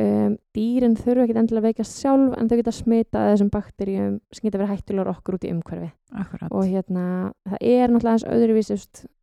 um, 0.01 0.35
dýrin 0.57 0.97
þurfa 0.99 1.25
ekki 1.25 1.37
endilega 1.37 1.63
að 1.63 1.69
veikast 1.71 2.01
sjálf 2.01 2.37
en 2.37 2.51
þau 2.51 2.57
geta 2.61 2.75
smitað 2.75 3.31
þessum 3.33 3.51
bakteríum 3.55 4.19
sem 4.35 4.47
geta 4.47 4.61
verið 4.61 4.73
hættulegur 4.75 5.13
okkur 5.15 5.39
út 5.39 5.47
í 5.47 5.53
umhverfi. 5.55 5.91
Akkurat. 6.17 6.53
og 6.53 6.69
hérna, 6.69 7.33
það 7.49 7.65
er 7.67 7.91
náttúrulega 7.93 8.15
eins 8.15 8.29
öðruvísi 8.37 8.77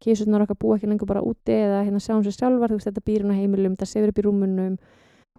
kísurnar 0.03 0.43
okkar 0.45 0.59
búa 0.59 0.77
ekki 0.77 0.89
lengur 0.91 1.09
bara 1.09 1.23
úti 1.25 1.55
eða 1.55 1.85
hérna 1.85 2.01
sjáum 2.03 2.25
sér 2.25 2.35
sjálfar, 2.35 2.73
þú 2.73 2.79
veist 2.79 2.89
þetta 2.91 3.05
býr 3.07 3.23
hérna 3.23 3.37
á 3.37 3.39
heimilum, 3.39 3.77
það 3.79 3.91
sefur 3.93 4.13
upp 4.13 4.19
í 4.19 4.25
rúmunum 4.27 4.75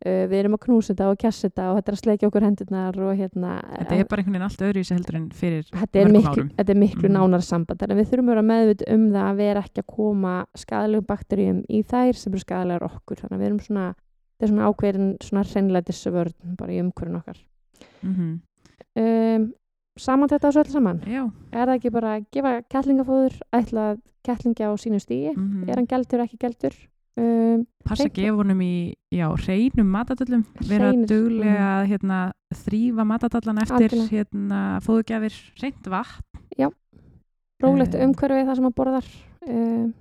uh, 0.04 0.24
við 0.30 0.36
erum 0.40 0.56
að 0.56 0.62
knúsa 0.66 0.92
þetta 0.92 1.08
og 1.10 1.20
kjassa 1.22 1.48
þetta 1.48 1.66
og 1.70 1.78
þetta 1.78 1.92
er 1.92 1.96
að 1.96 2.02
sleikja 2.02 2.30
okkur 2.30 2.46
hendurnar 2.48 3.00
og 3.00 3.12
hérna 3.18 3.56
þetta 3.70 3.98
er 3.98 4.08
bara 4.10 4.22
einhvern 4.22 4.36
veginn 4.36 4.46
allt 4.48 4.64
öðru 4.68 4.84
í 4.84 4.88
sig 4.88 4.98
heldur 4.98 5.18
en 5.20 5.26
fyrir 5.34 5.68
mörgum 5.74 6.16
miklu, 6.16 6.32
árum. 6.32 6.50
þetta 6.58 6.74
er 6.74 6.80
miklu 6.84 7.08
Mhm. 7.08 7.16
nánar 7.18 7.44
samband. 7.44 7.84
Að 7.84 7.98
við 8.00 8.08
þurfum 8.10 8.30
að 8.30 8.34
vera 8.34 8.48
meðvit 8.52 8.86
um 8.94 9.04
það 9.10 9.28
að 9.28 9.36
vera 9.42 9.62
ekki 9.62 9.84
að 9.84 9.92
koma 9.96 10.34
skadalegum 10.54 11.06
bakteríum 11.06 11.60
í 11.68 11.82
þær 11.82 12.14
sem 12.14 12.32
eru 12.32 12.40
skadalegar 12.40 12.88
okkur. 12.88 13.20
Þannig 13.22 13.36
að 13.36 13.42
við 13.42 13.46
erum 13.46 13.60
svona 13.60 13.86
þetta 13.94 14.42
er 14.42 14.48
svona 14.48 14.68
ákveðin 14.70 15.12
svona 15.22 15.44
hreinlætisvörn 15.44 16.56
bara 16.56 16.72
í 16.72 16.80
umhverjun 16.82 17.20
okkar. 17.20 17.38
Mm 18.02 18.40
um, 18.98 19.52
saman 19.98 20.30
þetta 20.30 20.50
þessu 20.50 20.62
öll 20.64 20.74
saman? 20.74 21.00
Já, 21.06 21.22
er 21.52 21.68
það 21.68 21.76
ekki 21.76 21.92
bara 21.94 22.16
að 22.16 22.26
gefa 22.34 22.54
kettlingafóður 22.72 23.38
ætla 23.54 23.86
kettlingja 24.24 24.70
á 24.70 24.74
sínu 24.80 25.00
stíi 25.02 25.34
mhm. 25.34 25.68
er 25.68 25.78
hann 25.78 25.90
geldur 25.90 26.24
ekki 26.24 26.40
geldur 26.40 26.76
um, 27.16 27.64
passa 27.84 28.08
að 28.08 28.14
gefa 28.18 28.36
honum 28.40 28.60
í 28.64 28.94
já, 29.14 29.26
hreinum 29.44 29.90
matadöllum 29.94 30.44
vera 30.68 30.92
duglega 30.92 31.66
að 31.80 31.88
hérna, 31.92 32.18
þrýfa 32.64 33.04
matadallan 33.06 33.62
eftir 33.62 33.94
hérna, 34.10 34.62
fóðugjafir 34.84 35.36
reynd 35.62 35.90
vatn 35.92 36.72
rólegt 37.62 37.94
Eh. 37.94 38.02
umhverfi 38.04 38.44
það 38.44 38.56
sem 38.58 38.64
hann 38.66 38.74
borðar 38.76 39.06
um, 39.48 39.92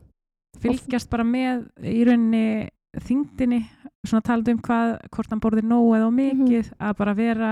fylgjast 0.59 1.09
bara 1.09 1.23
með 1.23 1.67
í 1.85 2.01
rauninni 2.07 2.69
þingdinni 3.05 3.61
svona 4.05 4.21
talað 4.25 4.51
um 4.55 4.59
hvað, 4.65 4.97
hvort 5.13 5.29
hann 5.31 5.39
borðir 5.41 5.63
nóg 5.69 5.93
eða 5.95 6.09
Mhm. 6.09 6.17
mikið, 6.17 6.71
að 6.79 6.97
bara 6.97 7.13
vera 7.13 7.51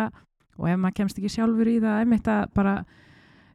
og 0.57 0.67
ef 0.67 0.77
maður 0.77 0.97
kemst 0.99 1.17
ekki 1.21 1.29
sjálfur 1.31 1.67
í 1.71 1.79
það 1.79 1.99
einmitt 2.01 2.27
að 2.27 2.53
bara 2.53 2.85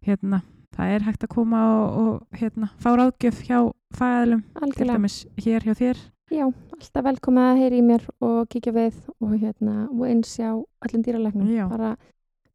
hérna, 0.06 0.40
það 0.74 0.96
er 0.96 1.06
hægt 1.06 1.24
að 1.24 1.34
koma 1.36 1.62
og, 1.76 1.96
og 2.02 2.40
hérna, 2.40 2.72
fá 2.82 2.90
ráðgjöf 2.96 3.40
hjá 3.46 3.58
fæðalum, 3.96 4.44
til 4.74 4.90
dæmis 4.90 5.22
hér 5.38 5.66
hjá 5.66 5.74
þér 5.78 6.04
Já, 6.26 6.42
alltaf 6.74 7.04
velkomið 7.06 7.44
að 7.46 7.60
heyri 7.60 7.78
í 7.78 7.84
mér 7.86 8.06
og 8.24 8.48
kíkja 8.50 8.72
við 8.74 8.96
og, 9.22 9.36
hérna, 9.38 9.74
og 9.86 10.08
eins 10.08 10.32
hjá 10.34 10.48
öllum 10.56 11.04
dýralæknum. 11.06 11.52
Já. 11.54 11.68
Bara 11.70 11.92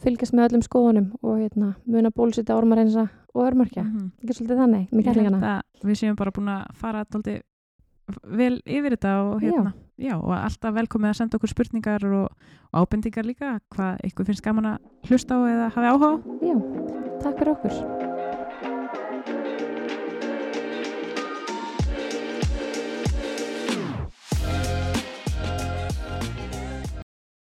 fylgjast 0.03 0.35
með 0.35 0.49
öllum 0.49 0.65
skoðunum 0.65 1.07
og 1.21 1.37
hérna, 1.39 1.69
muna 1.87 2.11
bólsita 2.11 2.57
ormareinsa 2.57 3.07
og 3.31 3.45
örmörkja. 3.45 3.85
Mhm. 3.85 4.11
Ekki 4.19 4.35
svolítið 4.35 4.59
þannig 4.59 4.91
með 4.91 5.47
að 5.53 5.87
við 5.87 6.01
séum 6.01 6.19
bara 6.19 6.35
búin 6.35 6.51
að 6.51 6.75
fara 6.75 7.05
dálítið 7.05 7.41
vel 8.27 8.59
yfir 8.65 8.97
þetta 8.97 9.15
og 9.23 9.39
hérna, 9.39 9.73
já. 9.95 10.15
og 10.19 10.35
alltaf 10.35 10.75
velkomið 10.75 11.09
að 11.13 11.17
senda 11.21 11.37
okkur 11.37 11.53
spurningar 11.53 12.03
og, 12.11 12.29
og 12.73 12.83
ábendingar 12.83 13.23
líka 13.23 13.61
hvað 13.71 14.03
ykkur 14.03 14.25
finnst 14.25 14.43
gaman 14.43 14.73
að 14.75 14.79
hlusta 15.07 15.39
á 15.39 15.47
eða 15.47 15.71
hafi 15.71 15.95
áhuga. 15.95 16.13
Já, 16.43 16.55
takk 17.23 17.39
fyrir 17.39 17.55
okkur. 17.55 18.00